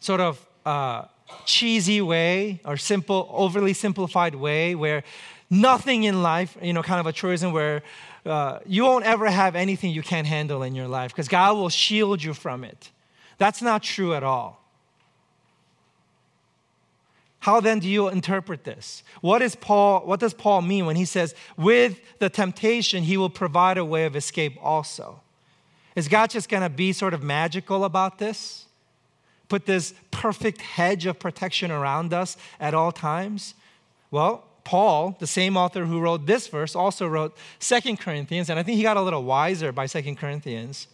sort 0.00 0.20
of 0.20 0.46
uh, 0.64 1.04
cheesy 1.44 2.00
way 2.00 2.60
or 2.64 2.76
simple, 2.76 3.28
overly 3.32 3.72
simplified 3.72 4.34
way 4.34 4.74
where 4.74 5.02
nothing 5.50 6.04
in 6.04 6.22
life, 6.22 6.56
you 6.62 6.72
know, 6.72 6.82
kind 6.82 7.00
of 7.00 7.06
a 7.06 7.12
truism 7.12 7.52
where 7.52 7.82
uh, 8.26 8.58
you 8.66 8.84
won't 8.84 9.04
ever 9.04 9.28
have 9.30 9.56
anything 9.56 9.90
you 9.90 10.02
can't 10.02 10.26
handle 10.26 10.62
in 10.62 10.74
your 10.74 10.88
life 10.88 11.12
because 11.12 11.28
God 11.28 11.56
will 11.56 11.68
shield 11.68 12.22
you 12.22 12.34
from 12.34 12.64
it. 12.64 12.90
That's 13.38 13.62
not 13.62 13.82
true 13.82 14.14
at 14.14 14.22
all. 14.22 14.67
How 17.40 17.60
then 17.60 17.78
do 17.78 17.88
you 17.88 18.08
interpret 18.08 18.64
this? 18.64 19.02
What, 19.20 19.42
is 19.42 19.54
Paul, 19.54 20.00
what 20.00 20.20
does 20.20 20.34
Paul 20.34 20.62
mean 20.62 20.86
when 20.86 20.96
he 20.96 21.04
says, 21.04 21.34
with 21.56 22.00
the 22.18 22.28
temptation, 22.28 23.04
he 23.04 23.16
will 23.16 23.30
provide 23.30 23.78
a 23.78 23.84
way 23.84 24.06
of 24.06 24.16
escape 24.16 24.58
also? 24.60 25.20
Is 25.94 26.08
God 26.08 26.30
just 26.30 26.48
going 26.48 26.62
to 26.62 26.68
be 26.68 26.92
sort 26.92 27.14
of 27.14 27.22
magical 27.22 27.84
about 27.84 28.18
this? 28.18 28.66
Put 29.48 29.66
this 29.66 29.94
perfect 30.10 30.60
hedge 30.60 31.06
of 31.06 31.18
protection 31.18 31.70
around 31.70 32.12
us 32.12 32.36
at 32.60 32.74
all 32.74 32.92
times? 32.92 33.54
Well, 34.10 34.44
Paul, 34.64 35.16
the 35.18 35.26
same 35.26 35.56
author 35.56 35.86
who 35.86 36.00
wrote 36.00 36.26
this 36.26 36.48
verse, 36.48 36.76
also 36.76 37.06
wrote 37.06 37.36
Second 37.58 38.00
Corinthians, 38.00 38.50
and 38.50 38.58
I 38.58 38.62
think 38.62 38.76
he 38.76 38.82
got 38.82 38.96
a 38.96 39.02
little 39.02 39.22
wiser 39.22 39.72
by 39.72 39.86
Second 39.86 40.18
Corinthians. 40.18 40.88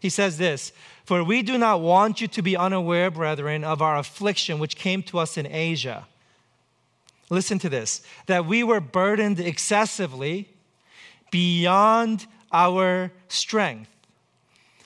He 0.00 0.08
says 0.08 0.38
this 0.38 0.72
For 1.04 1.24
we 1.24 1.42
do 1.42 1.58
not 1.58 1.80
want 1.80 2.20
you 2.20 2.28
to 2.28 2.42
be 2.42 2.56
unaware, 2.56 3.10
brethren, 3.10 3.64
of 3.64 3.82
our 3.82 3.98
affliction 3.98 4.58
which 4.58 4.76
came 4.76 5.02
to 5.04 5.18
us 5.18 5.36
in 5.36 5.46
Asia. 5.46 6.06
Listen 7.30 7.58
to 7.58 7.68
this 7.68 8.02
that 8.26 8.46
we 8.46 8.62
were 8.62 8.80
burdened 8.80 9.40
excessively 9.40 10.48
beyond 11.30 12.26
our 12.52 13.12
strength, 13.28 13.90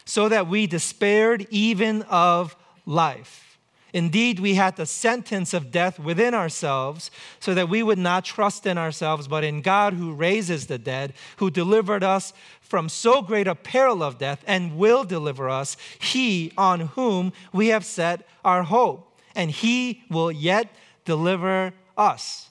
so 0.04 0.28
that 0.28 0.48
we 0.48 0.66
despaired 0.66 1.46
even 1.50 2.02
of 2.02 2.56
life. 2.84 3.51
Indeed, 3.92 4.40
we 4.40 4.54
had 4.54 4.76
the 4.76 4.86
sentence 4.86 5.52
of 5.52 5.70
death 5.70 5.98
within 5.98 6.32
ourselves, 6.32 7.10
so 7.40 7.52
that 7.52 7.68
we 7.68 7.82
would 7.82 7.98
not 7.98 8.24
trust 8.24 8.64
in 8.66 8.78
ourselves, 8.78 9.28
but 9.28 9.44
in 9.44 9.60
God 9.60 9.92
who 9.92 10.14
raises 10.14 10.66
the 10.66 10.78
dead, 10.78 11.12
who 11.36 11.50
delivered 11.50 12.02
us 12.02 12.32
from 12.60 12.88
so 12.88 13.20
great 13.20 13.46
a 13.46 13.54
peril 13.54 14.02
of 14.02 14.16
death 14.16 14.42
and 14.46 14.78
will 14.78 15.04
deliver 15.04 15.50
us, 15.50 15.76
he 15.98 16.52
on 16.56 16.80
whom 16.80 17.34
we 17.52 17.68
have 17.68 17.84
set 17.84 18.26
our 18.44 18.62
hope, 18.62 19.14
and 19.34 19.50
he 19.50 20.02
will 20.08 20.32
yet 20.32 20.68
deliver 21.04 21.74
us. 21.98 22.48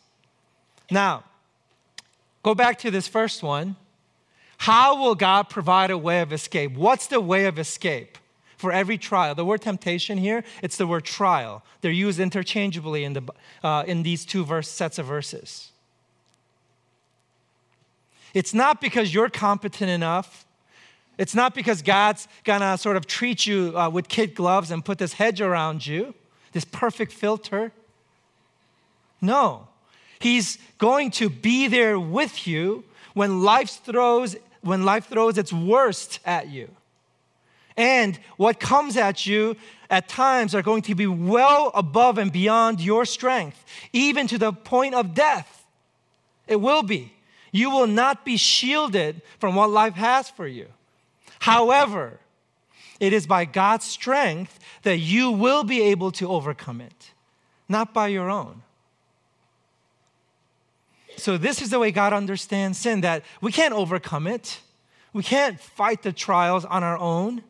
Now, 0.92 1.24
go 2.44 2.54
back 2.54 2.78
to 2.80 2.92
this 2.92 3.08
first 3.08 3.42
one. 3.42 3.78
How 4.58 5.02
will 5.02 5.16
God 5.16 5.50
provide 5.50 5.90
a 5.90 5.98
way 5.98 6.22
of 6.22 6.32
escape? 6.32 6.74
What's 6.74 7.08
the 7.08 7.20
way 7.20 7.46
of 7.46 7.58
escape? 7.58 8.20
For 8.62 8.72
every 8.72 8.98
trial. 8.98 9.34
The 9.34 9.44
word 9.44 9.62
temptation 9.62 10.20
here, 10.20 10.44
it's 10.62 10.78
the 10.78 10.86
word 10.86 11.04
trial. 11.04 11.64
They're 11.82 11.92
used 11.92 12.20
interchangeably 12.20 13.04
in, 13.04 13.14
the, 13.14 13.24
uh, 13.64 13.84
in 13.88 14.04
these 14.04 14.24
two 14.24 14.46
verse, 14.46 14.70
sets 14.70 15.00
of 15.00 15.08
verses. 15.08 15.72
It's 18.34 18.54
not 18.54 18.80
because 18.80 19.14
you're 19.14 19.30
competent 19.30 19.90
enough. 19.90 20.46
It's 21.18 21.36
not 21.36 21.54
because 21.54 21.82
God's 21.82 22.28
gonna 22.44 22.78
sort 22.78 22.96
of 22.96 23.08
treat 23.08 23.46
you 23.46 23.74
uh, 23.76 23.90
with 23.90 24.08
kid 24.08 24.36
gloves 24.36 24.72
and 24.72 24.86
put 24.86 25.00
this 25.00 25.14
hedge 25.14 25.42
around 25.42 25.86
you, 25.86 26.14
this 26.54 26.64
perfect 26.64 27.12
filter. 27.12 27.72
No. 29.20 29.68
He's 30.20 30.60
going 30.78 31.12
to 31.12 31.30
be 31.30 31.68
there 31.68 32.00
with 32.00 32.48
you 32.48 32.84
when 33.14 33.42
life 33.42 33.84
throws 33.84 34.36
when 34.62 34.86
life 34.86 35.08
throws 35.08 35.40
its 35.40 35.52
worst 35.52 36.20
at 36.24 36.48
you. 36.48 36.70
And 37.78 38.20
what 38.38 38.60
comes 38.60 38.98
at 38.98 39.26
you 39.26 39.56
at 39.90 40.08
times 40.08 40.56
are 40.56 40.62
going 40.62 40.82
to 40.84 40.96
be 40.96 41.08
well 41.08 41.72
above 41.74 42.18
and 42.18 42.32
beyond 42.32 42.82
your 42.82 43.06
strength, 43.06 43.64
even 43.94 44.28
to 44.28 44.38
the 44.38 44.54
point 44.54 44.96
of 44.96 45.14
death. 45.14 45.66
It 46.48 46.58
will 46.62 46.84
be. 46.84 47.14
You 47.52 47.70
will 47.70 47.88
not 47.88 48.26
be 48.26 48.38
shielded 48.38 49.22
from 49.40 49.56
what 49.56 49.70
life 49.70 49.96
has 49.96 50.30
for 50.30 50.48
you. 50.48 50.68
However, 51.40 52.20
it 53.00 53.14
is 53.14 53.28
by 53.28 53.46
God's 53.46 53.86
strength 53.86 54.60
that 54.84 54.98
you 54.98 55.32
will 55.32 55.64
be 55.64 55.82
able 55.82 56.12
to 56.14 56.30
overcome 56.30 56.82
it, 56.82 57.12
not 57.68 57.94
by 57.94 58.08
your 58.08 58.30
own. 58.30 58.62
So, 61.18 61.38
this 61.38 61.62
is 61.62 61.70
the 61.70 61.80
way 61.80 61.92
God 61.92 62.14
understands 62.14 62.78
sin 62.78 63.02
that 63.02 63.24
we 63.42 63.52
can't 63.52 63.74
overcome 63.74 64.28
it. 64.28 64.62
We 65.14 65.24
can't 65.24 65.60
fight 65.60 66.04
the 66.04 66.14
trials 66.14 66.64
on 66.64 66.84
our 66.84 66.98
own 66.98 67.44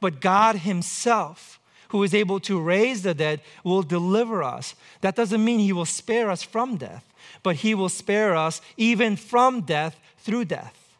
but 0.00 0.20
God 0.20 0.56
Himself, 0.56 1.58
who 1.88 2.02
is 2.02 2.14
able 2.14 2.40
to 2.40 2.60
raise 2.60 3.02
the 3.02 3.14
dead, 3.14 3.40
will 3.64 3.82
deliver 3.82 4.42
us. 4.42 4.74
That 5.00 5.16
doesn't 5.16 5.44
mean 5.44 5.60
He 5.60 5.72
will 5.72 5.86
spare 5.86 6.30
us 6.30 6.42
from 6.42 6.76
death, 6.76 7.04
but 7.42 7.56
He 7.56 7.74
will 7.74 7.88
spare 7.88 8.36
us 8.36 8.60
even 8.76 9.16
from 9.16 9.62
death 9.62 9.98
through 10.18 10.46
death, 10.46 10.94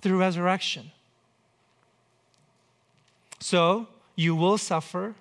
through 0.00 0.18
resurrection. 0.18 0.90
So 3.38 3.88
you 4.16 4.34
will 4.34 4.58
suffer 4.58 5.14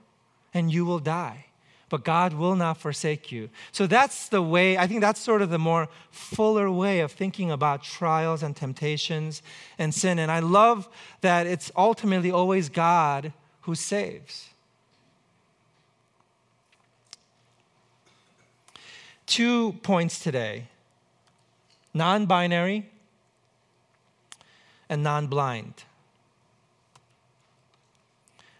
and 0.54 0.72
you 0.72 0.86
will 0.86 1.00
die 1.00 1.46
but 1.89 2.04
God 2.04 2.34
will 2.34 2.56
not 2.56 2.78
forsake 2.78 3.32
you. 3.32 3.49
So 3.71 3.88
that's 3.88 4.30
the 4.30 4.41
way, 4.41 4.78
I 4.78 4.88
think 4.88 5.02
that's 5.02 5.19
sort 5.19 5.41
of 5.41 5.49
the 5.49 5.60
more 5.60 5.89
fuller 6.12 6.71
way 6.71 6.99
of 6.99 7.12
thinking 7.12 7.52
about 7.52 7.84
trials 7.84 8.43
and 8.43 8.56
temptations 8.56 9.41
and 9.78 9.93
sin. 9.93 10.19
And 10.19 10.32
I 10.32 10.39
love 10.39 10.88
that 11.21 11.47
it's 11.47 11.71
ultimately 11.75 12.32
always 12.32 12.69
God 12.69 13.34
who 13.62 13.75
saves. 13.75 14.49
Two 19.25 19.73
points 19.84 20.19
today 20.19 20.67
non 21.93 22.25
binary 22.25 22.89
and 24.89 25.04
non 25.04 25.28
blind. 25.28 25.84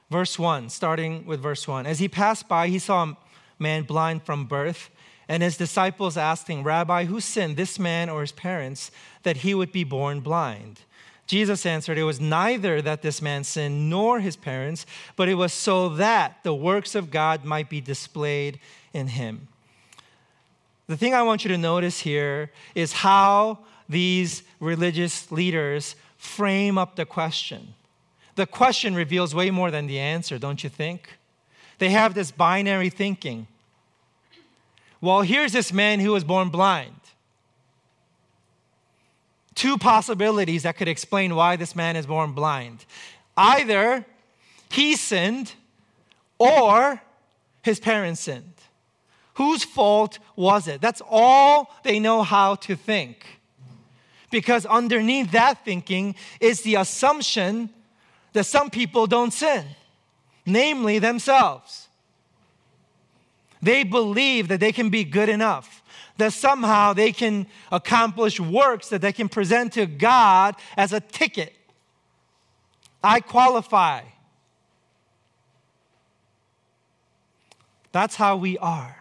Verse 0.10 0.40
1, 0.40 0.70
starting 0.70 1.26
with 1.26 1.42
verse 1.42 1.68
1. 1.68 1.86
As 1.86 2.00
he 2.00 2.08
passed 2.08 2.48
by, 2.48 2.68
he 2.68 2.80
saw 2.80 3.04
a 3.04 3.18
man 3.60 3.84
blind 3.84 4.24
from 4.24 4.46
birth. 4.46 4.90
And 5.28 5.44
his 5.44 5.58
disciples 5.58 6.18
asked 6.18 6.48
him, 6.48 6.64
Rabbi, 6.64 7.06
who 7.06 7.20
sinned, 7.20 7.56
this 7.56 7.78
man 7.78 8.10
or 8.10 8.22
his 8.22 8.32
parents, 8.32 8.90
that 9.22 9.38
he 9.38 9.54
would 9.54 9.72
be 9.72 9.84
born 9.84 10.22
blind? 10.22 10.82
Jesus 11.28 11.64
answered, 11.68 12.00
It 12.00 12.04
was 12.04 12.20
neither 12.20 12.82
that 12.82 13.04
this 13.04 13.22
man 13.22 13.44
sinned 13.44 13.92
nor 13.92 14.20
his 14.20 14.36
parents, 14.36 14.88
but 15.16 15.30
it 15.30 15.36
was 15.36 15.54
so 15.54 15.90
that 15.90 16.40
the 16.42 16.56
works 16.56 16.96
of 16.96 17.12
God 17.12 17.46
might 17.46 17.70
be 17.70 17.80
displayed 17.80 18.60
in 18.94 19.10
him. 19.10 19.48
The 20.88 20.98
thing 20.98 21.14
I 21.14 21.22
want 21.22 21.46
you 21.46 21.50
to 21.50 21.58
notice 21.60 22.00
here 22.00 22.52
is 22.74 22.92
how 22.92 23.60
these 23.88 24.42
religious 24.60 25.32
leaders 25.32 25.96
frame 26.18 26.80
up 26.80 26.96
the 26.96 27.06
question. 27.06 27.76
The 28.40 28.48
question 28.48 28.96
reveals 28.96 29.36
way 29.36 29.52
more 29.52 29.70
than 29.70 29.86
the 29.88 30.00
answer, 30.00 30.40
don't 30.40 30.64
you 30.64 30.70
think? 30.70 31.18
They 31.78 31.90
have 31.90 32.14
this 32.14 32.32
binary 32.32 32.90
thinking. 32.90 33.48
Well, 35.02 35.24
here's 35.24 35.52
this 35.52 35.74
man 35.74 36.00
who 36.00 36.14
was 36.14 36.24
born 36.24 36.48
blind. 36.48 37.02
Two 39.56 39.78
possibilities 39.78 40.64
that 40.64 40.78
could 40.78 40.88
explain 40.88 41.36
why 41.36 41.58
this 41.58 41.76
man 41.76 41.98
is 41.98 42.06
born 42.06 42.32
blind. 42.32 42.86
Either 43.36 44.06
he 44.72 44.96
sinned 44.96 45.52
or 46.38 47.02
his 47.62 47.82
parents 47.82 48.22
sinned. 48.22 48.54
Whose 49.34 49.66
fault 49.66 50.18
was 50.38 50.70
it? 50.70 50.80
That's 50.80 51.02
all 51.10 51.76
they 51.84 52.00
know 52.00 52.24
how 52.24 52.56
to 52.56 52.78
think. 52.78 53.26
Because 54.32 54.66
underneath 54.66 55.32
that 55.32 55.66
thinking 55.66 56.16
is 56.40 56.62
the 56.62 56.76
assumption 56.76 57.72
that 58.34 58.46
some 58.46 58.70
people 58.70 59.08
don't 59.08 59.32
sin, 59.32 59.66
namely 60.46 61.00
themselves. 61.00 61.88
They 63.62 63.84
believe 63.84 64.48
that 64.48 64.60
they 64.60 64.72
can 64.72 64.90
be 64.90 65.04
good 65.04 65.30
enough, 65.30 65.84
that 66.18 66.34
somehow 66.34 66.94
they 66.94 67.12
can 67.12 67.48
accomplish 67.72 68.40
works 68.40 68.90
that 68.90 69.02
they 69.02 69.12
can 69.12 69.30
present 69.30 69.74
to 69.74 69.86
God 69.86 70.56
as 70.78 70.94
a 70.94 71.00
ticket. 71.00 71.54
I 73.04 73.20
qualify. 73.20 74.02
That's 77.92 78.16
how 78.16 78.38
we 78.38 78.58
are. 78.58 78.96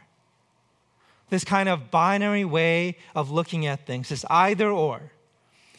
This 1.30 1.44
kind 1.44 1.68
of 1.68 1.90
binary 1.90 2.44
way 2.44 2.96
of 3.14 3.30
looking 3.30 3.66
at 3.66 3.86
things 3.86 4.10
is 4.10 4.24
either 4.30 4.70
or. 4.70 5.12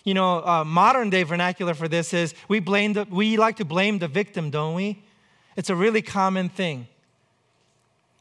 You 0.10 0.15
know, 0.15 0.43
uh, 0.43 0.63
modern 0.63 1.12
day 1.12 1.22
vernacular 1.22 1.76
for 1.76 1.88
this 1.88 2.15
is 2.15 2.34
we 2.48 2.60
blame 2.60 2.93
the, 2.93 3.06
we 3.12 3.38
like 3.38 3.58
to 3.58 3.63
blame 3.63 4.00
the 4.00 4.08
victim, 4.08 4.50
don't 4.50 4.74
we? 4.74 5.04
It's 5.56 5.69
a 5.69 5.76
really 5.76 6.02
common 6.02 6.50
thing. 6.50 6.88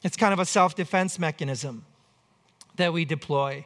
It's 0.02 0.14
kind 0.14 0.34
of 0.34 0.38
a 0.38 0.44
self 0.44 0.74
defense 0.74 1.18
mechanism 1.18 1.86
that 2.76 2.92
we 2.92 3.06
deploy. 3.06 3.64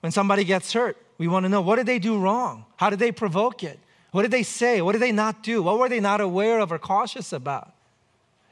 When 0.00 0.12
somebody 0.12 0.44
gets 0.44 0.70
hurt, 0.74 0.98
we 1.16 1.28
want 1.28 1.44
to 1.44 1.48
know 1.48 1.62
what 1.62 1.76
did 1.76 1.86
they 1.86 1.98
do 1.98 2.18
wrong? 2.18 2.66
How 2.76 2.90
did 2.90 2.98
they 2.98 3.10
provoke 3.10 3.64
it? 3.64 3.80
What 4.10 4.20
did 4.20 4.32
they 4.32 4.42
say? 4.42 4.82
What 4.82 4.92
did 4.92 5.00
they 5.00 5.10
not 5.10 5.42
do? 5.42 5.62
What 5.62 5.78
were 5.78 5.88
they 5.88 5.98
not 5.98 6.20
aware 6.20 6.60
of 6.60 6.70
or 6.70 6.78
cautious 6.78 7.32
about? 7.32 7.72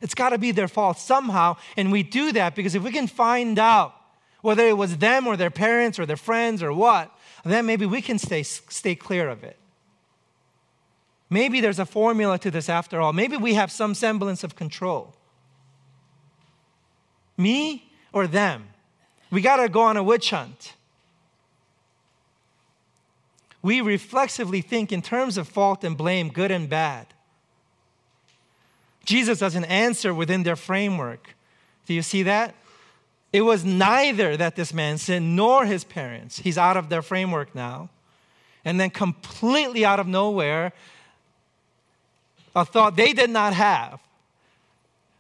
It's 0.01 0.15
got 0.15 0.31
to 0.31 0.39
be 0.39 0.51
their 0.51 0.67
fault 0.67 0.99
somehow. 0.99 1.59
And 1.77 1.93
we 1.93 2.03
do 2.03 2.33
that 2.33 2.55
because 2.55 2.75
if 2.75 2.83
we 2.83 2.91
can 2.91 3.07
find 3.07 3.59
out 3.59 3.95
whether 4.41 4.67
it 4.67 4.79
was 4.79 4.97
them 4.97 5.27
or 5.27 5.37
their 5.37 5.51
parents 5.51 5.99
or 5.99 6.07
their 6.07 6.17
friends 6.17 6.63
or 6.63 6.73
what, 6.73 7.13
then 7.45 7.67
maybe 7.67 7.87
we 7.87 8.03
can 8.03 8.19
stay, 8.19 8.43
stay 8.43 8.95
clear 8.95 9.29
of 9.29 9.45
it. 9.45 9.57
Maybe 11.31 11.61
there's 11.61 11.79
a 11.79 11.87
formula 11.87 12.39
to 12.39 12.51
this 12.51 12.69
after 12.69 13.01
all. 13.01 13.13
Maybe 13.13 13.37
we 13.37 13.55
have 13.55 13.71
some 13.71 13.95
semblance 13.95 14.43
of 14.43 14.57
control. 14.57 15.15
Me 17.37 17.91
or 18.13 18.27
them? 18.27 18.69
We 19.31 19.43
got 19.43 19.57
to 19.57 19.69
go 19.69 19.83
on 19.83 19.97
a 19.97 20.03
witch 20.03 20.31
hunt. 20.31 20.75
We 23.61 23.81
reflexively 23.81 24.63
think 24.63 24.93
in 24.93 25.03
terms 25.03 25.37
of 25.37 25.49
fault 25.49 25.85
and 25.85 25.97
blame, 25.97 26.31
good 26.31 26.51
and 26.51 26.69
bad. 26.69 27.07
Jesus 29.05 29.39
doesn't 29.39 29.65
answer 29.65 30.15
within 30.15 30.43
their 30.43 30.57
framework. 30.57 31.35
Do 31.87 31.95
you 31.95 32.03
see 32.03 32.23
that? 32.25 32.55
It 33.33 33.43
was 33.43 33.65
neither 33.65 34.37
that 34.37 34.57
this 34.57 34.73
man 34.73 34.99
sinned 34.99 35.37
nor 35.37 35.67
his 35.67 35.85
parents. 35.85 36.39
He's 36.39 36.57
out 36.57 36.77
of 36.77 36.89
their 36.89 37.03
framework 37.03 37.55
now. 37.55 37.91
And 38.65 38.81
then, 38.81 38.91
completely 38.91 39.85
out 39.85 40.01
of 40.01 40.07
nowhere, 40.07 40.73
a 42.55 42.65
thought 42.65 42.97
they 42.97 43.13
did 43.13 43.31
not 43.31 43.53
have. 43.53 44.01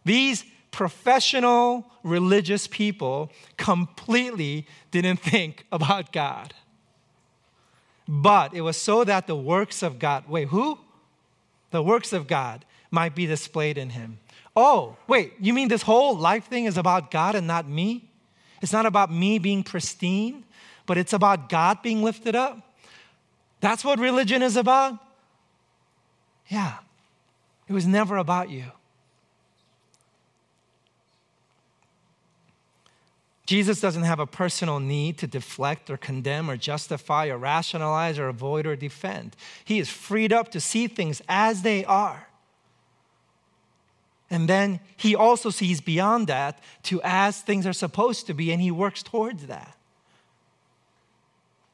These 0.04 0.44
professional 0.70 1.84
religious 2.02 2.66
people 2.66 3.30
completely 3.56 4.66
didn't 4.90 5.20
think 5.20 5.66
about 5.72 6.12
God. 6.12 6.54
But 8.06 8.54
it 8.54 8.62
was 8.62 8.76
so 8.78 9.04
that 9.04 9.26
the 9.26 9.36
works 9.36 9.82
of 9.82 9.98
God, 9.98 10.24
wait, 10.28 10.48
who? 10.48 10.78
The 11.70 11.82
works 11.82 12.14
of 12.14 12.26
God 12.26 12.64
might 12.90 13.14
be 13.14 13.26
displayed 13.26 13.76
in 13.76 13.90
him. 13.90 14.18
Oh, 14.60 14.96
wait, 15.06 15.34
you 15.38 15.54
mean 15.54 15.68
this 15.68 15.82
whole 15.82 16.18
life 16.18 16.46
thing 16.46 16.64
is 16.64 16.76
about 16.76 17.12
God 17.12 17.36
and 17.36 17.46
not 17.46 17.68
me? 17.68 18.10
It's 18.60 18.72
not 18.72 18.86
about 18.86 19.08
me 19.08 19.38
being 19.38 19.62
pristine, 19.62 20.42
but 20.84 20.98
it's 20.98 21.12
about 21.12 21.48
God 21.48 21.80
being 21.80 22.02
lifted 22.02 22.34
up? 22.34 22.58
That's 23.60 23.84
what 23.84 24.00
religion 24.00 24.42
is 24.42 24.56
about? 24.56 24.98
Yeah, 26.48 26.78
it 27.68 27.72
was 27.72 27.86
never 27.86 28.16
about 28.16 28.50
you. 28.50 28.64
Jesus 33.46 33.80
doesn't 33.80 34.02
have 34.02 34.18
a 34.18 34.26
personal 34.26 34.80
need 34.80 35.18
to 35.18 35.28
deflect 35.28 35.88
or 35.88 35.96
condemn 35.96 36.50
or 36.50 36.56
justify 36.56 37.28
or 37.28 37.38
rationalize 37.38 38.18
or 38.18 38.26
avoid 38.26 38.66
or 38.66 38.74
defend. 38.74 39.36
He 39.64 39.78
is 39.78 39.88
freed 39.88 40.32
up 40.32 40.50
to 40.50 40.58
see 40.58 40.88
things 40.88 41.22
as 41.28 41.62
they 41.62 41.84
are. 41.84 42.27
And 44.30 44.48
then 44.48 44.80
he 44.96 45.14
also 45.14 45.50
sees 45.50 45.80
beyond 45.80 46.26
that 46.26 46.58
to 46.84 47.00
as 47.02 47.40
things 47.40 47.66
are 47.66 47.72
supposed 47.72 48.26
to 48.26 48.34
be, 48.34 48.52
and 48.52 48.60
he 48.60 48.70
works 48.70 49.02
towards 49.02 49.46
that. 49.46 49.74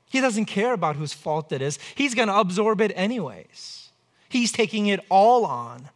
He 0.08 0.20
doesn't 0.20 0.44
care 0.44 0.72
about 0.72 0.94
whose 0.94 1.12
fault 1.12 1.50
it 1.50 1.60
is, 1.60 1.78
he's 1.94 2.14
going 2.14 2.28
to 2.28 2.38
absorb 2.38 2.80
it 2.80 2.92
anyways. 2.94 3.88
He's 4.28 4.52
taking 4.52 4.86
it 4.86 5.00
all 5.08 5.44
on. 5.44 5.88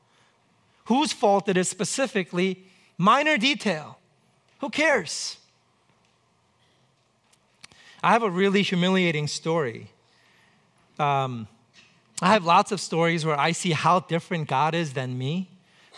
Whose 0.87 1.13
fault 1.13 1.49
it 1.49 1.57
is 1.57 1.69
specifically, 1.69 2.65
minor 2.97 3.37
detail. 3.37 3.99
Who 4.61 4.71
cares? 4.71 5.39
I 8.03 8.13
have 8.13 8.23
a 8.23 8.31
really 8.31 8.63
humiliating 8.63 9.29
story. 9.29 9.91
Um, 10.99 11.47
I 12.21 12.33
have 12.33 12.45
lots 12.45 12.73
of 12.73 12.81
stories 12.81 13.25
where 13.25 13.39
I 13.39 13.53
see 13.53 13.71
how 13.73 14.01
different 14.01 14.49
God 14.49 14.75
is 14.75 14.95
than 14.95 15.17
me. 15.17 15.49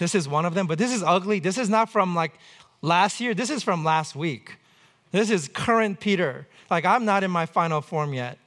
This 0.01 0.15
is 0.15 0.27
one 0.27 0.47
of 0.47 0.55
them, 0.55 0.67
but 0.67 0.79
this 0.79 0.95
is 0.95 1.03
ugly. 1.03 1.41
This 1.41 1.59
is 1.59 1.69
not 1.69 1.91
from 1.91 2.15
like 2.15 2.33
last 2.81 3.21
year, 3.21 3.35
this 3.35 3.51
is 3.51 3.63
from 3.63 3.85
last 3.85 4.17
week. 4.17 4.57
This 5.13 5.29
is 5.29 5.47
current 5.47 6.01
Peter. 6.01 6.47
Like, 6.71 6.87
I'm 6.87 7.05
not 7.05 7.23
in 7.23 7.31
my 7.31 7.45
final 7.45 7.83
form 7.83 8.15
yet. 8.15 8.39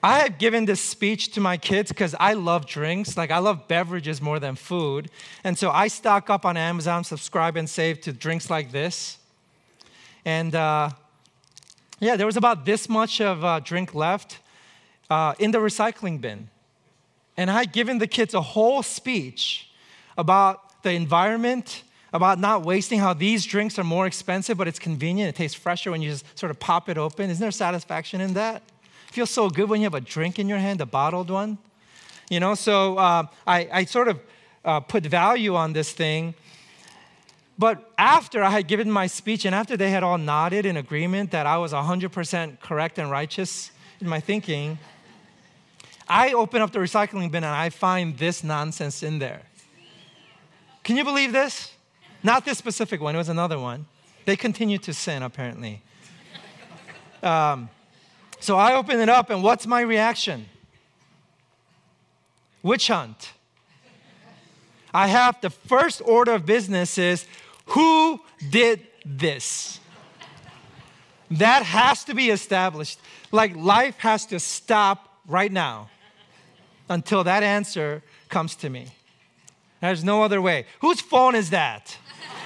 I 0.00 0.20
have 0.20 0.38
given 0.38 0.66
this 0.66 0.80
speech 0.80 1.32
to 1.32 1.40
my 1.40 1.56
kids 1.56 1.88
because 1.88 2.14
I 2.20 2.34
love 2.34 2.66
drinks. 2.66 3.16
Like, 3.16 3.32
I 3.32 3.38
love 3.38 3.66
beverages 3.66 4.22
more 4.22 4.38
than 4.38 4.54
food. 4.54 5.10
And 5.42 5.58
so 5.58 5.70
I 5.70 5.88
stock 5.88 6.30
up 6.30 6.44
on 6.44 6.56
Amazon, 6.56 7.02
subscribe, 7.02 7.56
and 7.56 7.68
save 7.68 8.00
to 8.02 8.12
drinks 8.12 8.48
like 8.48 8.70
this. 8.70 9.18
And 10.24 10.54
uh, 10.54 10.90
yeah, 11.98 12.14
there 12.14 12.26
was 12.26 12.36
about 12.36 12.64
this 12.64 12.88
much 12.88 13.20
of 13.20 13.44
uh, 13.44 13.58
drink 13.58 13.92
left 13.92 14.38
uh, 15.10 15.34
in 15.40 15.50
the 15.50 15.58
recycling 15.58 16.20
bin. 16.20 16.48
And 17.38 17.48
I 17.52 17.60
had 17.60 17.72
given 17.72 17.98
the 17.98 18.08
kids 18.08 18.34
a 18.34 18.40
whole 18.40 18.82
speech 18.82 19.70
about 20.18 20.82
the 20.82 20.90
environment, 20.90 21.84
about 22.12 22.40
not 22.40 22.64
wasting, 22.64 22.98
how 22.98 23.14
these 23.14 23.46
drinks 23.46 23.78
are 23.78 23.84
more 23.84 24.06
expensive, 24.06 24.58
but 24.58 24.66
it's 24.66 24.80
convenient. 24.80 25.28
It 25.28 25.36
tastes 25.36 25.56
fresher 25.56 25.92
when 25.92 26.02
you 26.02 26.10
just 26.10 26.36
sort 26.36 26.50
of 26.50 26.58
pop 26.58 26.88
it 26.88 26.98
open. 26.98 27.30
Isn't 27.30 27.40
there 27.40 27.52
satisfaction 27.52 28.20
in 28.20 28.34
that? 28.34 28.56
It 29.08 29.14
feels 29.14 29.30
so 29.30 29.48
good 29.48 29.70
when 29.70 29.80
you 29.80 29.84
have 29.84 29.94
a 29.94 30.00
drink 30.00 30.40
in 30.40 30.48
your 30.48 30.58
hand, 30.58 30.80
a 30.80 30.86
bottled 30.86 31.30
one. 31.30 31.58
You 32.28 32.40
know, 32.40 32.56
so 32.56 32.98
uh, 32.98 33.26
I, 33.46 33.68
I, 33.72 33.84
sort 33.84 34.08
of 34.08 34.20
uh, 34.64 34.80
put 34.80 35.06
value 35.06 35.54
on 35.54 35.72
this 35.72 35.92
thing. 35.92 36.34
But 37.56 37.92
after 37.96 38.42
I 38.42 38.50
had 38.50 38.66
given 38.66 38.90
my 38.90 39.06
speech 39.06 39.44
and 39.44 39.54
after 39.54 39.76
they 39.76 39.90
had 39.90 40.02
all 40.02 40.18
nodded 40.18 40.66
in 40.66 40.76
agreement 40.76 41.30
that 41.30 41.46
I 41.46 41.56
was 41.58 41.72
100% 41.72 42.60
correct 42.60 42.98
and 42.98 43.12
righteous 43.12 43.70
in 44.00 44.08
my 44.08 44.18
thinking, 44.18 44.78
I 46.08 46.32
open 46.32 46.62
up 46.62 46.72
the 46.72 46.78
recycling 46.78 47.30
bin 47.30 47.44
and 47.44 47.54
I 47.54 47.68
find 47.68 48.16
this 48.16 48.42
nonsense 48.42 49.02
in 49.02 49.18
there. 49.18 49.42
Can 50.82 50.96
you 50.96 51.04
believe 51.04 51.32
this? 51.32 51.74
Not 52.22 52.44
this 52.44 52.56
specific 52.56 53.00
one, 53.00 53.14
it 53.14 53.18
was 53.18 53.28
another 53.28 53.58
one. 53.58 53.86
They 54.24 54.36
continue 54.36 54.78
to 54.78 54.94
sin, 54.94 55.22
apparently. 55.22 55.82
Um, 57.22 57.68
so 58.40 58.56
I 58.56 58.74
open 58.74 59.00
it 59.00 59.08
up, 59.08 59.30
and 59.30 59.42
what's 59.42 59.66
my 59.66 59.80
reaction? 59.80 60.46
Witch 62.62 62.88
hunt. 62.88 63.32
I 64.92 65.08
have 65.08 65.40
the 65.40 65.50
first 65.50 66.00
order 66.04 66.32
of 66.32 66.46
business 66.46 66.98
is 66.98 67.26
who 67.66 68.20
did 68.50 68.86
this? 69.04 69.78
That 71.30 71.62
has 71.62 72.04
to 72.04 72.14
be 72.14 72.30
established. 72.30 72.98
Like 73.30 73.54
life 73.54 73.98
has 73.98 74.26
to 74.26 74.40
stop 74.40 75.20
right 75.26 75.52
now 75.52 75.90
until 76.88 77.24
that 77.24 77.42
answer 77.42 78.02
comes 78.28 78.54
to 78.56 78.70
me. 78.70 78.86
There's 79.80 80.02
no 80.02 80.22
other 80.22 80.40
way. 80.40 80.66
Whose 80.80 81.00
phone 81.00 81.34
is 81.34 81.50
that? 81.50 81.96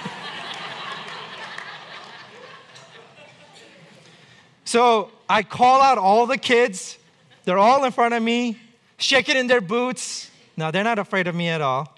so 4.65 5.11
I 5.27 5.43
call 5.43 5.81
out 5.81 5.97
all 5.97 6.27
the 6.27 6.37
kids. 6.37 6.97
They're 7.45 7.57
all 7.57 7.83
in 7.83 7.91
front 7.91 8.13
of 8.13 8.21
me, 8.21 8.59
shaking 8.97 9.35
in 9.35 9.47
their 9.47 9.61
boots. 9.61 10.29
No, 10.55 10.71
they're 10.71 10.83
not 10.83 10.99
afraid 10.99 11.27
of 11.27 11.33
me 11.33 11.49
at 11.49 11.61
all. 11.61 11.95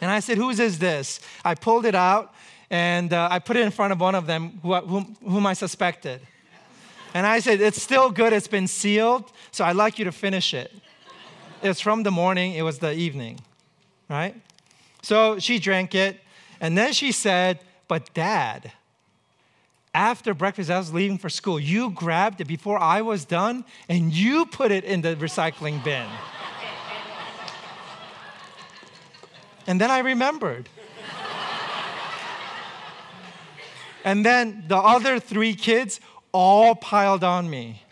And 0.00 0.10
I 0.10 0.20
said, 0.20 0.38
Whose 0.38 0.60
is 0.60 0.78
this? 0.78 1.20
I 1.44 1.54
pulled 1.54 1.84
it 1.84 1.94
out 1.94 2.32
and 2.70 3.12
uh, 3.12 3.28
I 3.30 3.38
put 3.38 3.56
it 3.56 3.60
in 3.60 3.70
front 3.70 3.92
of 3.92 4.00
one 4.00 4.14
of 4.14 4.26
them 4.26 4.60
who, 4.62 4.74
whom, 4.76 5.16
whom 5.24 5.46
I 5.46 5.54
suspected. 5.54 6.20
And 7.14 7.26
I 7.26 7.40
said, 7.40 7.60
It's 7.60 7.82
still 7.82 8.10
good, 8.10 8.32
it's 8.32 8.48
been 8.48 8.68
sealed, 8.68 9.32
so 9.50 9.64
I'd 9.64 9.76
like 9.76 9.98
you 9.98 10.04
to 10.04 10.12
finish 10.12 10.54
it. 10.54 10.72
It's 11.62 11.80
from 11.80 12.04
the 12.04 12.10
morning, 12.10 12.54
it 12.54 12.62
was 12.62 12.78
the 12.78 12.92
evening, 12.92 13.40
right? 14.08 14.34
So 15.02 15.38
she 15.38 15.58
drank 15.58 15.94
it, 15.94 16.20
and 16.60 16.78
then 16.78 16.92
she 16.92 17.10
said, 17.10 17.60
But 17.88 18.14
dad, 18.14 18.72
after 19.92 20.34
breakfast, 20.34 20.70
I 20.70 20.78
was 20.78 20.92
leaving 20.92 21.18
for 21.18 21.28
school. 21.28 21.58
You 21.58 21.90
grabbed 21.90 22.40
it 22.40 22.46
before 22.46 22.78
I 22.78 23.02
was 23.02 23.24
done, 23.24 23.64
and 23.88 24.12
you 24.12 24.46
put 24.46 24.70
it 24.70 24.84
in 24.84 25.00
the 25.02 25.16
recycling 25.16 25.82
bin. 25.82 26.06
and 29.66 29.80
then 29.80 29.90
I 29.90 29.98
remembered. 29.98 30.68
and 34.04 34.24
then 34.24 34.64
the 34.68 34.76
other 34.76 35.18
three 35.18 35.54
kids 35.54 36.00
all 36.30 36.76
piled 36.76 37.24
on 37.24 37.50
me. 37.50 37.82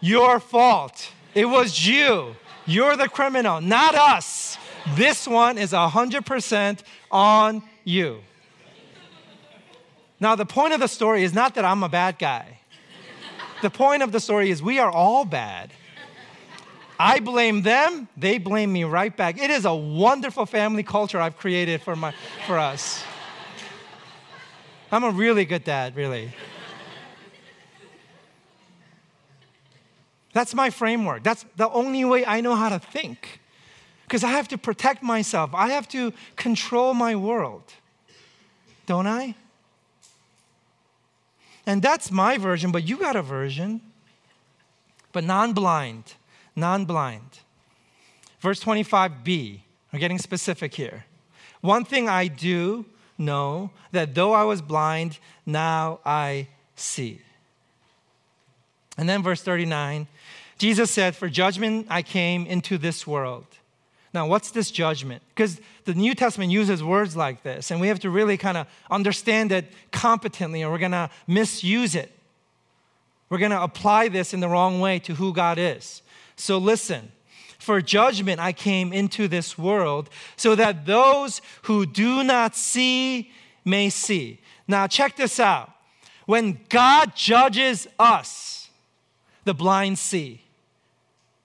Your 0.00 0.40
fault. 0.40 1.12
It 1.34 1.46
was 1.46 1.86
you. 1.86 2.36
You're 2.66 2.96
the 2.96 3.08
criminal, 3.08 3.60
not 3.60 3.94
us. 3.94 4.58
This 4.94 5.26
one 5.26 5.58
is 5.58 5.72
100% 5.72 6.80
on 7.10 7.62
you. 7.84 8.20
Now, 10.18 10.34
the 10.34 10.46
point 10.46 10.72
of 10.72 10.80
the 10.80 10.88
story 10.88 11.22
is 11.22 11.34
not 11.34 11.54
that 11.54 11.64
I'm 11.64 11.82
a 11.82 11.88
bad 11.88 12.18
guy. 12.18 12.60
The 13.62 13.70
point 13.70 14.02
of 14.02 14.12
the 14.12 14.20
story 14.20 14.50
is 14.50 14.62
we 14.62 14.78
are 14.78 14.90
all 14.90 15.24
bad. 15.24 15.72
I 16.98 17.20
blame 17.20 17.62
them, 17.62 18.08
they 18.16 18.38
blame 18.38 18.72
me 18.72 18.84
right 18.84 19.14
back. 19.14 19.38
It 19.38 19.50
is 19.50 19.66
a 19.66 19.74
wonderful 19.74 20.46
family 20.46 20.82
culture 20.82 21.20
I've 21.20 21.36
created 21.36 21.82
for, 21.82 21.94
my, 21.94 22.14
for 22.46 22.58
us. 22.58 23.04
I'm 24.90 25.04
a 25.04 25.10
really 25.10 25.44
good 25.44 25.64
dad, 25.64 25.94
really. 25.94 26.32
That's 30.36 30.54
my 30.54 30.68
framework. 30.68 31.22
That's 31.22 31.46
the 31.56 31.70
only 31.70 32.04
way 32.04 32.26
I 32.26 32.42
know 32.42 32.54
how 32.56 32.68
to 32.68 32.78
think. 32.78 33.40
Because 34.02 34.22
I 34.22 34.28
have 34.32 34.48
to 34.48 34.58
protect 34.58 35.02
myself, 35.02 35.54
I 35.54 35.70
have 35.70 35.88
to 35.88 36.12
control 36.36 36.92
my 36.92 37.16
world. 37.16 37.62
Don't 38.84 39.06
I? 39.06 39.34
And 41.64 41.80
that's 41.80 42.10
my 42.10 42.36
version, 42.36 42.70
but 42.70 42.86
you 42.86 42.98
got 42.98 43.16
a 43.16 43.22
version. 43.22 43.80
But 45.10 45.24
non 45.24 45.54
blind, 45.54 46.12
non 46.54 46.84
blind. 46.84 47.40
Verse 48.38 48.62
25b, 48.62 49.60
we're 49.90 49.98
getting 49.98 50.18
specific 50.18 50.74
here. 50.74 51.06
One 51.62 51.86
thing 51.86 52.10
I 52.10 52.28
do 52.28 52.84
know 53.16 53.70
that 53.90 54.14
though 54.14 54.34
I 54.34 54.44
was 54.44 54.60
blind, 54.60 55.18
now 55.46 56.00
I 56.04 56.48
see. 56.74 57.22
And 58.98 59.08
then 59.08 59.22
verse 59.22 59.40
39 59.40 60.08
Jesus 60.58 60.90
said, 60.90 61.14
For 61.14 61.28
judgment 61.28 61.86
I 61.90 62.02
came 62.02 62.46
into 62.46 62.78
this 62.78 63.06
world. 63.06 63.46
Now, 64.14 64.26
what's 64.26 64.50
this 64.50 64.70
judgment? 64.70 65.22
Because 65.28 65.60
the 65.84 65.92
New 65.92 66.14
Testament 66.14 66.50
uses 66.50 66.82
words 66.82 67.16
like 67.16 67.42
this, 67.42 67.70
and 67.70 67.80
we 67.80 67.88
have 67.88 68.00
to 68.00 68.08
really 68.08 68.38
kind 68.38 68.56
of 68.56 68.66
understand 68.90 69.52
it 69.52 69.70
competently, 69.92 70.62
or 70.62 70.70
we're 70.70 70.78
going 70.78 70.92
to 70.92 71.10
misuse 71.26 71.94
it. 71.94 72.10
We're 73.28 73.38
going 73.38 73.50
to 73.50 73.62
apply 73.62 74.08
this 74.08 74.32
in 74.32 74.40
the 74.40 74.48
wrong 74.48 74.80
way 74.80 75.00
to 75.00 75.14
who 75.14 75.34
God 75.34 75.58
is. 75.58 76.02
So, 76.36 76.58
listen. 76.58 77.12
For 77.58 77.80
judgment 77.80 78.38
I 78.38 78.52
came 78.52 78.92
into 78.92 79.26
this 79.26 79.58
world, 79.58 80.08
so 80.36 80.54
that 80.54 80.86
those 80.86 81.40
who 81.62 81.84
do 81.84 82.22
not 82.22 82.54
see 82.54 83.32
may 83.64 83.90
see. 83.90 84.40
Now, 84.68 84.86
check 84.86 85.16
this 85.16 85.40
out. 85.40 85.72
When 86.26 86.60
God 86.68 87.16
judges 87.16 87.88
us, 87.98 88.68
the 89.44 89.54
blind 89.54 89.98
see 89.98 90.42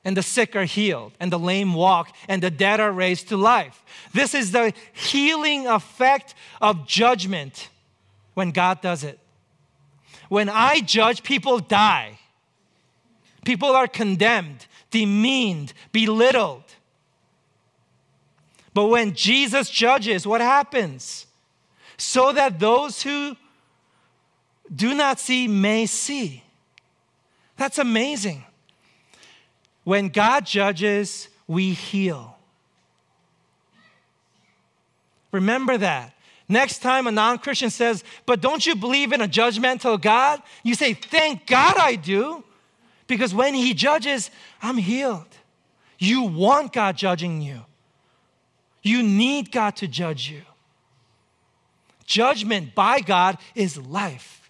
and 0.04 0.18
the 0.18 0.24
sick 0.24 0.56
are 0.56 0.66
healed, 0.66 1.14
and 1.20 1.32
the 1.32 1.40
lame 1.40 1.74
walk, 1.74 2.16
and 2.28 2.42
the 2.42 2.50
dead 2.50 2.80
are 2.80 2.92
raised 2.92 3.30
to 3.30 3.38
life. 3.38 3.84
This 4.14 4.34
is 4.34 4.52
the 4.52 4.74
healing 4.94 5.68
effect 5.68 6.34
of 6.60 6.88
judgment 6.88 7.70
when 8.34 8.52
God 8.52 8.82
does 8.82 9.04
it. 9.04 9.20
When 10.30 10.50
I 10.50 10.80
judge, 10.82 11.24
people 11.24 11.60
die. 11.60 12.20
People 13.44 13.70
are 13.70 13.88
condemned, 13.88 14.66
demeaned, 14.90 15.74
belittled. 15.92 16.64
But 18.74 18.88
when 18.88 19.14
Jesus 19.14 19.70
judges, 19.70 20.26
what 20.26 20.42
happens? 20.42 21.28
So 21.98 22.32
that 22.32 22.60
those 22.60 23.02
who 23.02 23.36
do 24.74 24.94
not 24.94 25.20
see 25.20 25.48
may 25.48 25.86
see. 25.86 26.44
That's 27.58 27.78
amazing. 27.78 28.46
When 29.92 30.08
God 30.08 30.46
judges, 30.46 31.28
we 31.48 31.74
heal. 31.74 32.38
Remember 35.34 35.78
that. 35.78 36.14
Next 36.48 36.80
time 36.80 37.08
a 37.08 37.12
non 37.12 37.40
Christian 37.40 37.70
says, 37.70 38.06
But 38.26 38.40
don't 38.40 38.66
you 38.66 38.78
believe 38.78 39.12
in 39.12 39.20
a 39.20 39.28
judgmental 39.28 40.02
God? 40.02 40.42
You 40.64 40.76
say, 40.76 40.94
Thank 40.94 41.46
God 41.46 41.76
I 41.78 41.96
do. 41.96 42.42
Because 43.08 43.34
when 43.34 43.54
He 43.54 43.74
judges, 43.74 44.32
I'm 44.62 44.78
healed. 44.78 45.28
You 46.00 46.22
want 46.24 46.72
God 46.72 46.96
judging 46.96 47.42
you, 47.42 47.60
you 48.82 49.04
need 49.04 49.52
God 49.52 49.76
to 49.76 49.90
judge 49.90 50.30
you. 50.30 50.44
Judgment 52.06 52.74
by 52.74 53.02
God 53.02 53.38
is 53.56 53.78
life 53.78 54.41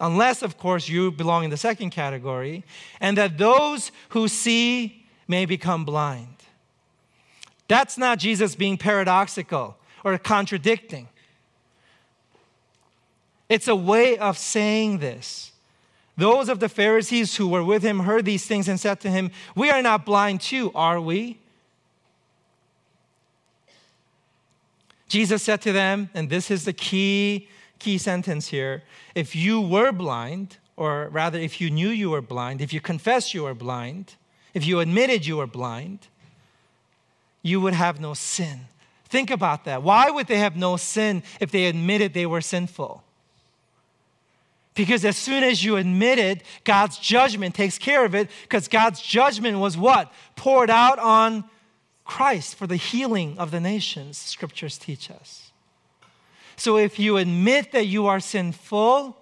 unless, 0.00 0.42
of 0.42 0.58
course, 0.58 0.88
you 0.88 1.10
belong 1.10 1.44
in 1.44 1.50
the 1.50 1.56
second 1.56 1.90
category, 1.90 2.64
and 3.00 3.16
that 3.16 3.38
those 3.38 3.92
who 4.10 4.28
see 4.28 5.06
may 5.28 5.46
become 5.46 5.84
blind. 5.84 6.36
That's 7.68 7.98
not 7.98 8.18
Jesus 8.18 8.54
being 8.54 8.76
paradoxical 8.76 9.76
or 10.04 10.16
contradicting. 10.18 11.08
It's 13.48 13.68
a 13.68 13.76
way 13.76 14.16
of 14.18 14.38
saying 14.38 14.98
this. 14.98 15.52
Those 16.16 16.48
of 16.48 16.60
the 16.60 16.68
Pharisees 16.68 17.36
who 17.36 17.48
were 17.48 17.62
with 17.62 17.82
him 17.82 18.00
heard 18.00 18.24
these 18.24 18.46
things 18.46 18.68
and 18.68 18.80
said 18.80 19.00
to 19.00 19.10
him, 19.10 19.30
We 19.54 19.70
are 19.70 19.82
not 19.82 20.06
blind 20.06 20.40
too, 20.40 20.72
are 20.74 21.00
we? 21.00 21.38
Jesus 25.08 25.42
said 25.42 25.62
to 25.62 25.72
them, 25.72 26.10
and 26.14 26.28
this 26.28 26.50
is 26.50 26.64
the 26.64 26.72
key 26.72 27.48
key 27.78 27.98
sentence 27.98 28.48
here. 28.48 28.82
If 29.14 29.36
you 29.36 29.60
were 29.60 29.92
blind, 29.92 30.58
or 30.76 31.08
rather, 31.10 31.38
if 31.38 31.60
you 31.60 31.70
knew 31.70 31.88
you 31.88 32.10
were 32.10 32.22
blind, 32.22 32.60
if 32.60 32.72
you 32.72 32.80
confessed 32.80 33.34
you 33.34 33.44
were 33.44 33.54
blind, 33.54 34.14
if 34.54 34.66
you 34.66 34.80
admitted 34.80 35.26
you 35.26 35.38
were 35.38 35.46
blind, 35.46 36.08
you 37.42 37.60
would 37.60 37.74
have 37.74 38.00
no 38.00 38.14
sin. 38.14 38.66
Think 39.08 39.30
about 39.30 39.64
that. 39.66 39.82
Why 39.82 40.10
would 40.10 40.26
they 40.26 40.38
have 40.38 40.56
no 40.56 40.76
sin 40.76 41.22
if 41.40 41.50
they 41.50 41.66
admitted 41.66 42.12
they 42.12 42.26
were 42.26 42.40
sinful? 42.40 43.04
Because 44.74 45.04
as 45.04 45.16
soon 45.16 45.42
as 45.42 45.64
you 45.64 45.76
admit 45.76 46.18
it, 46.18 46.42
God's 46.64 46.98
judgment 46.98 47.54
takes 47.54 47.78
care 47.78 48.04
of 48.04 48.14
it, 48.14 48.28
because 48.42 48.68
God's 48.68 49.00
judgment 49.00 49.58
was 49.58 49.76
what? 49.76 50.12
Poured 50.34 50.68
out 50.68 50.98
on 50.98 51.44
Christ 52.04 52.56
for 52.56 52.66
the 52.66 52.76
healing 52.76 53.38
of 53.38 53.50
the 53.50 53.60
nations, 53.60 54.18
scriptures 54.18 54.76
teach 54.76 55.10
us. 55.10 55.45
So 56.56 56.78
if 56.78 56.98
you 56.98 57.16
admit 57.16 57.72
that 57.72 57.86
you 57.86 58.06
are 58.06 58.20
sinful, 58.20 59.16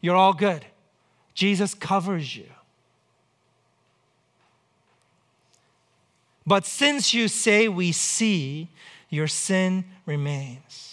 you're 0.00 0.16
all 0.16 0.32
good. 0.32 0.64
Jesus 1.34 1.74
covers 1.74 2.36
you. 2.36 2.48
But 6.46 6.66
since 6.66 7.14
you 7.14 7.28
say 7.28 7.68
we 7.68 7.92
see, 7.92 8.68
your 9.08 9.28
sin 9.28 9.84
remains 10.06 10.91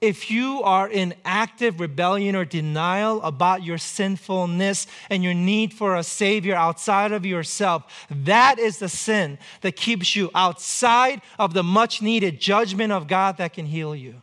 if 0.00 0.30
you 0.30 0.62
are 0.62 0.88
in 0.88 1.14
active 1.26 1.78
rebellion 1.78 2.34
or 2.34 2.46
denial 2.46 3.20
about 3.22 3.62
your 3.62 3.76
sinfulness 3.76 4.86
and 5.10 5.22
your 5.22 5.34
need 5.34 5.74
for 5.74 5.94
a 5.94 6.02
Savior 6.02 6.54
outside 6.54 7.12
of 7.12 7.26
yourself, 7.26 8.06
that 8.08 8.58
is 8.58 8.78
the 8.78 8.88
sin 8.88 9.38
that 9.60 9.76
keeps 9.76 10.16
you 10.16 10.30
outside 10.34 11.20
of 11.38 11.52
the 11.52 11.62
much 11.62 12.00
needed 12.00 12.40
judgment 12.40 12.92
of 12.92 13.08
God 13.08 13.36
that 13.36 13.52
can 13.52 13.66
heal 13.66 13.94
you. 13.94 14.22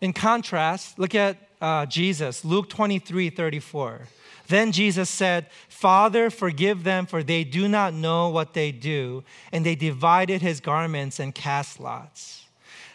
In 0.00 0.14
contrast, 0.14 0.98
look 0.98 1.14
at 1.14 1.36
uh, 1.60 1.84
Jesus, 1.84 2.46
Luke 2.46 2.70
23 2.70 3.28
34. 3.28 4.08
Then 4.52 4.70
Jesus 4.70 5.08
said, 5.08 5.46
Father, 5.66 6.28
forgive 6.28 6.84
them, 6.84 7.06
for 7.06 7.22
they 7.22 7.42
do 7.42 7.68
not 7.68 7.94
know 7.94 8.28
what 8.28 8.52
they 8.52 8.70
do. 8.70 9.24
And 9.50 9.64
they 9.64 9.74
divided 9.74 10.42
his 10.42 10.60
garments 10.60 11.18
and 11.18 11.34
cast 11.34 11.80
lots. 11.80 12.44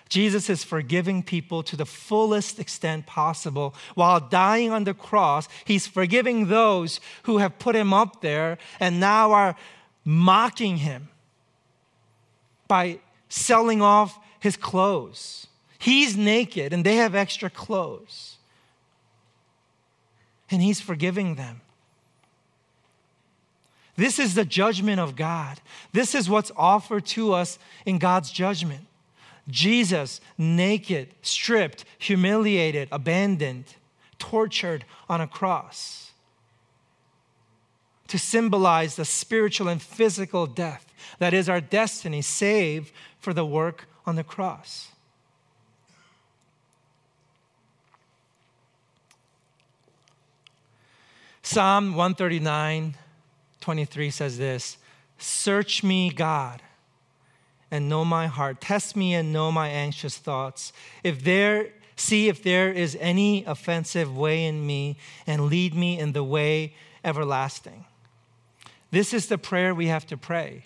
Jesus 0.07 0.51
is 0.51 0.63
forgiving 0.63 1.23
people 1.23 1.63
to 1.63 1.75
the 1.75 1.85
fullest 1.85 2.59
extent 2.59 3.07
possible. 3.07 3.73
While 3.95 4.19
dying 4.19 4.71
on 4.71 4.83
the 4.83 4.93
cross, 4.93 5.49
he's 5.65 5.87
forgiving 5.87 6.47
those 6.47 6.99
who 7.23 7.39
have 7.39 7.57
put 7.57 7.75
him 7.75 7.91
up 7.91 8.21
there 8.21 8.59
and 8.79 8.99
now 8.99 9.31
are 9.31 9.55
mocking 10.05 10.77
him 10.77 11.09
by 12.67 12.99
selling 13.29 13.81
off 13.81 14.19
his 14.39 14.55
clothes. 14.57 15.47
He's 15.79 16.15
naked 16.15 16.71
and 16.71 16.85
they 16.85 16.97
have 16.97 17.15
extra 17.15 17.49
clothes. 17.49 18.36
And 20.49 20.61
he's 20.61 20.81
forgiving 20.81 21.35
them. 21.35 21.61
This 23.95 24.19
is 24.19 24.35
the 24.35 24.45
judgment 24.45 24.99
of 24.99 25.15
God. 25.15 25.59
This 25.91 26.13
is 26.13 26.29
what's 26.29 26.51
offered 26.55 27.05
to 27.07 27.33
us 27.33 27.57
in 27.85 27.97
God's 27.97 28.31
judgment. 28.31 28.85
Jesus, 29.49 30.21
naked, 30.37 31.09
stripped, 31.21 31.83
humiliated, 31.97 32.89
abandoned, 32.91 33.75
tortured 34.19 34.85
on 35.09 35.21
a 35.21 35.27
cross 35.27 36.11
to 38.07 38.17
symbolize 38.17 38.95
the 38.95 39.05
spiritual 39.05 39.67
and 39.67 39.81
physical 39.81 40.47
death 40.47 40.85
that 41.19 41.33
is 41.33 41.49
our 41.49 41.61
destiny, 41.61 42.21
save 42.21 42.91
for 43.19 43.33
the 43.33 43.45
work 43.45 43.87
on 44.05 44.15
the 44.15 44.23
cross. 44.23 44.89
Psalm 51.49 51.95
139, 51.95 52.95
23 53.61 54.09
says 54.09 54.37
this 54.37 54.77
Search 55.17 55.81
me, 55.81 56.09
God 56.09 56.61
and 57.71 57.87
know 57.87 58.03
my 58.03 58.27
heart. 58.27 58.59
Test 58.59 58.97
me 58.97 59.13
and 59.13 59.31
know 59.31 59.49
my 59.49 59.69
anxious 59.69 60.17
thoughts. 60.17 60.73
If 61.05 61.23
there 61.23 61.69
see 61.95 62.27
if 62.27 62.43
there 62.43 62.69
is 62.69 62.97
any 62.99 63.45
offensive 63.45 64.15
way 64.15 64.43
in 64.43 64.67
me 64.67 64.97
and 65.25 65.45
lead 65.45 65.73
me 65.73 65.97
in 65.97 66.11
the 66.11 66.23
way 66.23 66.75
everlasting. 67.01 67.85
This 68.91 69.13
is 69.13 69.27
the 69.27 69.37
prayer 69.37 69.73
we 69.73 69.87
have 69.87 70.05
to 70.07 70.17
pray. 70.17 70.65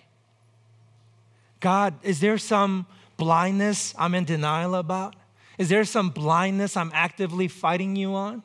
God, 1.60 1.94
is 2.02 2.18
there 2.18 2.38
some 2.38 2.86
blindness 3.16 3.94
I'm 3.96 4.16
in 4.16 4.24
denial 4.24 4.74
about? 4.74 5.14
Is 5.58 5.68
there 5.68 5.84
some 5.84 6.10
blindness 6.10 6.76
I'm 6.76 6.90
actively 6.92 7.46
fighting 7.46 7.94
you 7.94 8.16
on? 8.16 8.42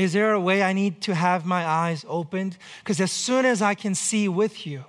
Is 0.00 0.14
there 0.14 0.32
a 0.32 0.40
way 0.40 0.62
I 0.62 0.72
need 0.72 1.02
to 1.02 1.14
have 1.14 1.44
my 1.44 1.66
eyes 1.66 2.06
opened? 2.08 2.56
Because 2.78 3.00
as 3.00 3.12
soon 3.12 3.44
as 3.44 3.60
I 3.60 3.74
can 3.74 3.94
see 3.94 4.28
with 4.28 4.66
you, 4.66 4.84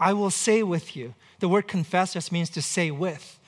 I 0.00 0.12
will 0.12 0.30
say 0.30 0.62
with 0.64 0.96
you. 0.96 1.14
The 1.38 1.48
word 1.48 1.68
confess 1.68 2.14
just 2.14 2.32
means 2.32 2.50
to 2.50 2.62
say 2.62 2.90
with. 2.90 3.38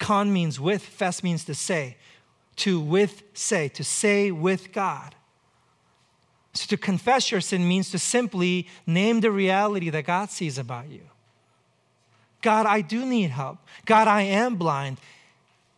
Con 0.00 0.32
means 0.32 0.58
with, 0.58 0.82
fess 0.82 1.22
means 1.22 1.44
to 1.44 1.54
say. 1.54 1.96
To 2.56 2.80
with 2.80 3.22
say, 3.32 3.68
to 3.68 3.84
say 3.84 4.32
with 4.32 4.72
God. 4.72 5.14
So 6.52 6.66
to 6.66 6.76
confess 6.76 7.30
your 7.30 7.40
sin 7.40 7.68
means 7.68 7.90
to 7.92 7.98
simply 7.98 8.66
name 8.86 9.20
the 9.20 9.30
reality 9.30 9.88
that 9.90 10.04
God 10.04 10.30
sees 10.30 10.58
about 10.58 10.88
you. 10.88 11.02
God, 12.42 12.66
I 12.66 12.80
do 12.80 13.06
need 13.06 13.30
help. 13.30 13.58
God, 13.84 14.08
I 14.08 14.22
am 14.22 14.56
blind. 14.56 14.98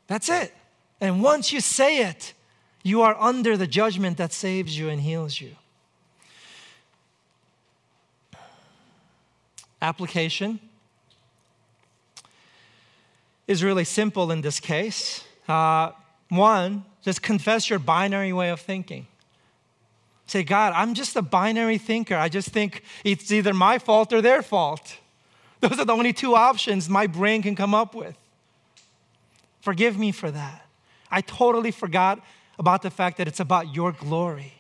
That's 0.07 0.31
it. 0.31 0.55
And 0.99 1.23
once 1.23 1.53
you 1.53 1.61
say 1.61 1.99
it, 2.09 2.33
you 2.83 3.03
are 3.03 3.17
under 3.21 3.57
the 3.57 3.67
judgment 3.67 4.17
that 4.17 4.33
saves 4.33 4.77
you 4.79 4.89
and 4.89 5.01
heals 5.01 5.41
you. 5.41 5.57
application 9.83 10.61
is 13.49 13.63
really 13.63 13.85
simple 13.85 14.31
in 14.31 14.41
this 14.41 14.61
case. 14.61 15.25
Uh, 15.49 15.91
one, 16.29 16.85
just 17.03 17.21
confess 17.21 17.69
your 17.69 17.81
binary 17.81 18.33
way 18.33 18.49
of 18.49 18.61
thinking. 18.61 19.07
Say, 20.27 20.45
God, 20.45 20.73
I'm 20.75 20.95
just 20.95 21.17
a 21.17 21.23
binary 21.23 21.77
thinker. 21.77 22.15
I 22.15 22.29
just 22.29 22.49
think 22.51 22.85
it's 23.05 23.31
either 23.33 23.53
my 23.53 23.79
fault 23.79 24.13
or 24.13 24.23
their 24.23 24.41
fault. 24.41 24.97
Those 25.61 25.79
are 25.79 25.85
the 25.85 25.93
only 25.93 26.13
two 26.13 26.35
options 26.35 26.89
my 26.89 27.07
brain 27.07 27.43
can 27.43 27.57
come 27.57 27.75
up 27.75 27.95
with. 27.95 28.17
Forgive 29.61 29.99
me 29.99 30.13
for 30.13 30.31
that. 30.31 30.67
I 31.11 31.21
totally 31.21 31.73
forgot 31.73 32.21
about 32.63 32.81
the 32.81 32.91
fact 32.91 33.19
that 33.19 33.29
it's 33.29 33.41
about 33.41 33.75
your 33.75 33.93
glory 33.93 34.55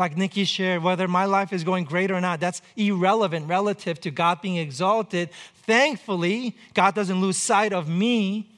like 0.00 0.16
Nikki 0.16 0.44
shared, 0.44 0.82
whether 0.82 1.06
my 1.06 1.26
life 1.26 1.52
is 1.52 1.62
going 1.62 1.84
great 1.84 2.10
or 2.10 2.20
not, 2.22 2.40
that's 2.40 2.62
irrelevant 2.74 3.46
relative 3.46 4.00
to 4.00 4.10
God 4.10 4.40
being 4.40 4.56
exalted. 4.56 5.28
Thankfully, 5.66 6.56
God 6.72 6.94
doesn't 6.94 7.20
lose 7.20 7.36
sight 7.36 7.74
of 7.74 7.86
me, 7.86 8.50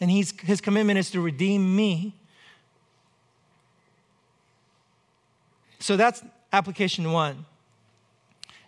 and 0.00 0.10
he's, 0.10 0.32
his 0.42 0.60
commitment 0.60 0.98
is 0.98 1.10
to 1.10 1.20
redeem 1.20 1.74
me. 1.74 2.14
So 5.80 5.96
that's 5.96 6.22
application 6.52 7.10
one. 7.10 7.44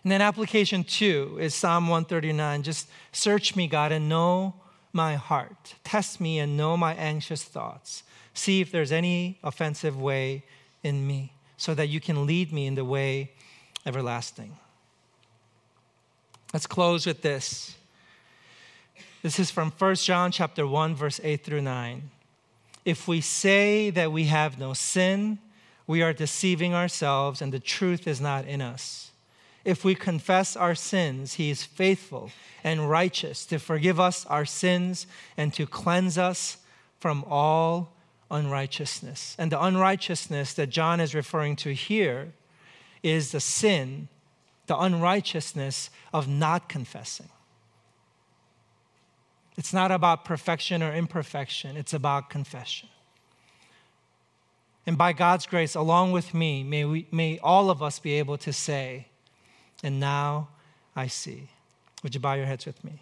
And 0.03 0.11
then 0.11 0.21
application 0.21 0.83
two 0.83 1.37
is 1.39 1.55
Psalm 1.55 1.87
139. 1.87 2.63
Just 2.63 2.89
search 3.13 3.55
me, 3.55 3.65
God, 3.67 3.93
and 3.93 4.09
know 4.09 4.55
my 4.91 5.15
heart. 5.15 5.75
Test 5.85 6.19
me 6.19 6.39
and 6.39 6.57
know 6.57 6.75
my 6.75 6.93
anxious 6.95 7.43
thoughts. 7.43 8.03
See 8.33 8.61
if 8.61 8.71
there's 8.71 8.91
any 8.91 9.37
offensive 9.43 9.99
way 9.99 10.43
in 10.83 11.05
me 11.05 11.33
so 11.57 11.73
that 11.73 11.87
you 11.87 11.99
can 11.99 12.25
lead 12.25 12.51
me 12.51 12.67
in 12.67 12.75
the 12.75 12.85
way 12.85 13.31
everlasting. 13.85 14.57
Let's 16.53 16.67
close 16.67 17.05
with 17.05 17.21
this. 17.21 17.75
This 19.21 19.39
is 19.39 19.49
from 19.49 19.71
1 19.71 19.95
John 19.95 20.31
chapter 20.31 20.67
1 20.67 20.95
verse 20.95 21.19
8 21.23 21.43
through 21.43 21.61
9. 21.61 22.09
If 22.85 23.07
we 23.07 23.21
say 23.21 23.89
that 23.91 24.11
we 24.11 24.25
have 24.25 24.59
no 24.59 24.73
sin, 24.73 25.39
we 25.87 26.01
are 26.01 26.13
deceiving 26.13 26.73
ourselves 26.73 27.41
and 27.41 27.51
the 27.51 27.59
truth 27.59 28.07
is 28.07 28.19
not 28.19 28.45
in 28.45 28.61
us. 28.61 29.11
If 29.63 29.85
we 29.85 29.95
confess 29.95 30.57
our 30.57 30.75
sins, 30.75 31.35
he 31.35 31.49
is 31.49 31.63
faithful 31.63 32.31
and 32.63 32.89
righteous 32.89 33.45
to 33.45 33.59
forgive 33.59 33.99
us 33.99 34.25
our 34.25 34.45
sins 34.45 35.07
and 35.37 35.53
to 35.53 35.65
cleanse 35.65 36.17
us 36.17 36.57
from 36.99 37.23
all 37.29 37.93
unrighteousness. 38.33 39.35
And 39.39 39.51
the 39.51 39.63
unrighteousness 39.63 40.53
that 40.55 40.69
John 40.69 40.99
is 40.99 41.15
referring 41.15 41.55
to 41.57 41.73
here 41.73 42.33
is 43.01 43.31
the 43.31 43.39
sin, 43.39 44.07
the 44.67 44.77
unrighteousness 44.77 45.89
of 46.11 46.27
not 46.27 46.67
confessing. 46.67 47.29
It's 49.55 49.73
not 49.73 49.91
about 49.91 50.25
perfection 50.25 50.81
or 50.81 50.93
imperfection, 50.93 51.77
it's 51.77 51.93
about 51.93 52.29
confession. 52.29 52.89
And 54.85 54.97
by 54.97 55.13
God's 55.13 55.45
grace, 55.45 55.75
along 55.75 56.11
with 56.11 56.33
me, 56.33 56.63
may, 56.63 56.83
we, 56.83 57.07
may 57.11 57.39
all 57.39 57.69
of 57.69 57.81
us 57.81 57.99
be 57.99 58.13
able 58.13 58.37
to 58.39 58.51
say, 58.51 59.07
And 59.81 59.99
now 59.99 60.49
I 60.95 61.07
see. 61.07 61.49
Would 62.03 62.15
you 62.15 62.19
bow 62.19 62.33
your 62.33 62.45
heads 62.45 62.65
with 62.65 62.83
me? 62.83 63.01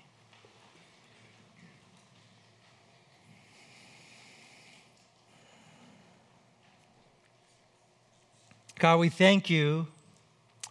God, 8.81 8.97
we 8.97 9.09
thank 9.09 9.47
you 9.47 9.85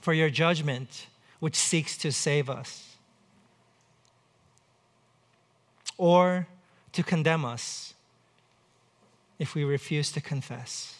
for 0.01 0.13
your 0.13 0.31
judgment, 0.31 1.07
which 1.39 1.55
seeks 1.55 1.97
to 1.99 2.11
save 2.11 2.51
us 2.51 2.97
or 5.97 6.49
to 6.93 7.05
condemn 7.05 7.45
us 7.45 7.95
if 9.39 9.55
we 9.55 9.63
refuse 9.63 10.11
to 10.11 10.21
confess. 10.21 10.97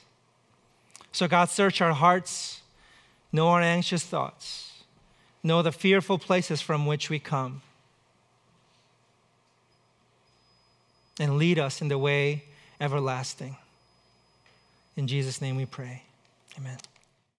So, 1.11 1.27
God, 1.27 1.51
search 1.51 1.81
our 1.81 1.95
hearts, 1.95 2.61
know 3.33 3.49
our 3.49 3.61
anxious 3.61 4.05
thoughts, 4.05 4.85
know 5.43 5.63
the 5.63 5.73
fearful 5.73 6.17
places 6.17 6.61
from 6.61 6.87
which 6.87 7.11
we 7.11 7.19
come, 7.19 7.63
and 11.19 11.39
lead 11.39 11.59
us 11.59 11.83
in 11.83 11.89
the 11.89 11.99
way 11.99 12.45
everlasting. 12.81 13.57
In 14.97 15.09
Jesus' 15.09 15.41
name 15.41 15.57
we 15.57 15.67
pray. 15.67 16.05
Amen. 16.57 16.79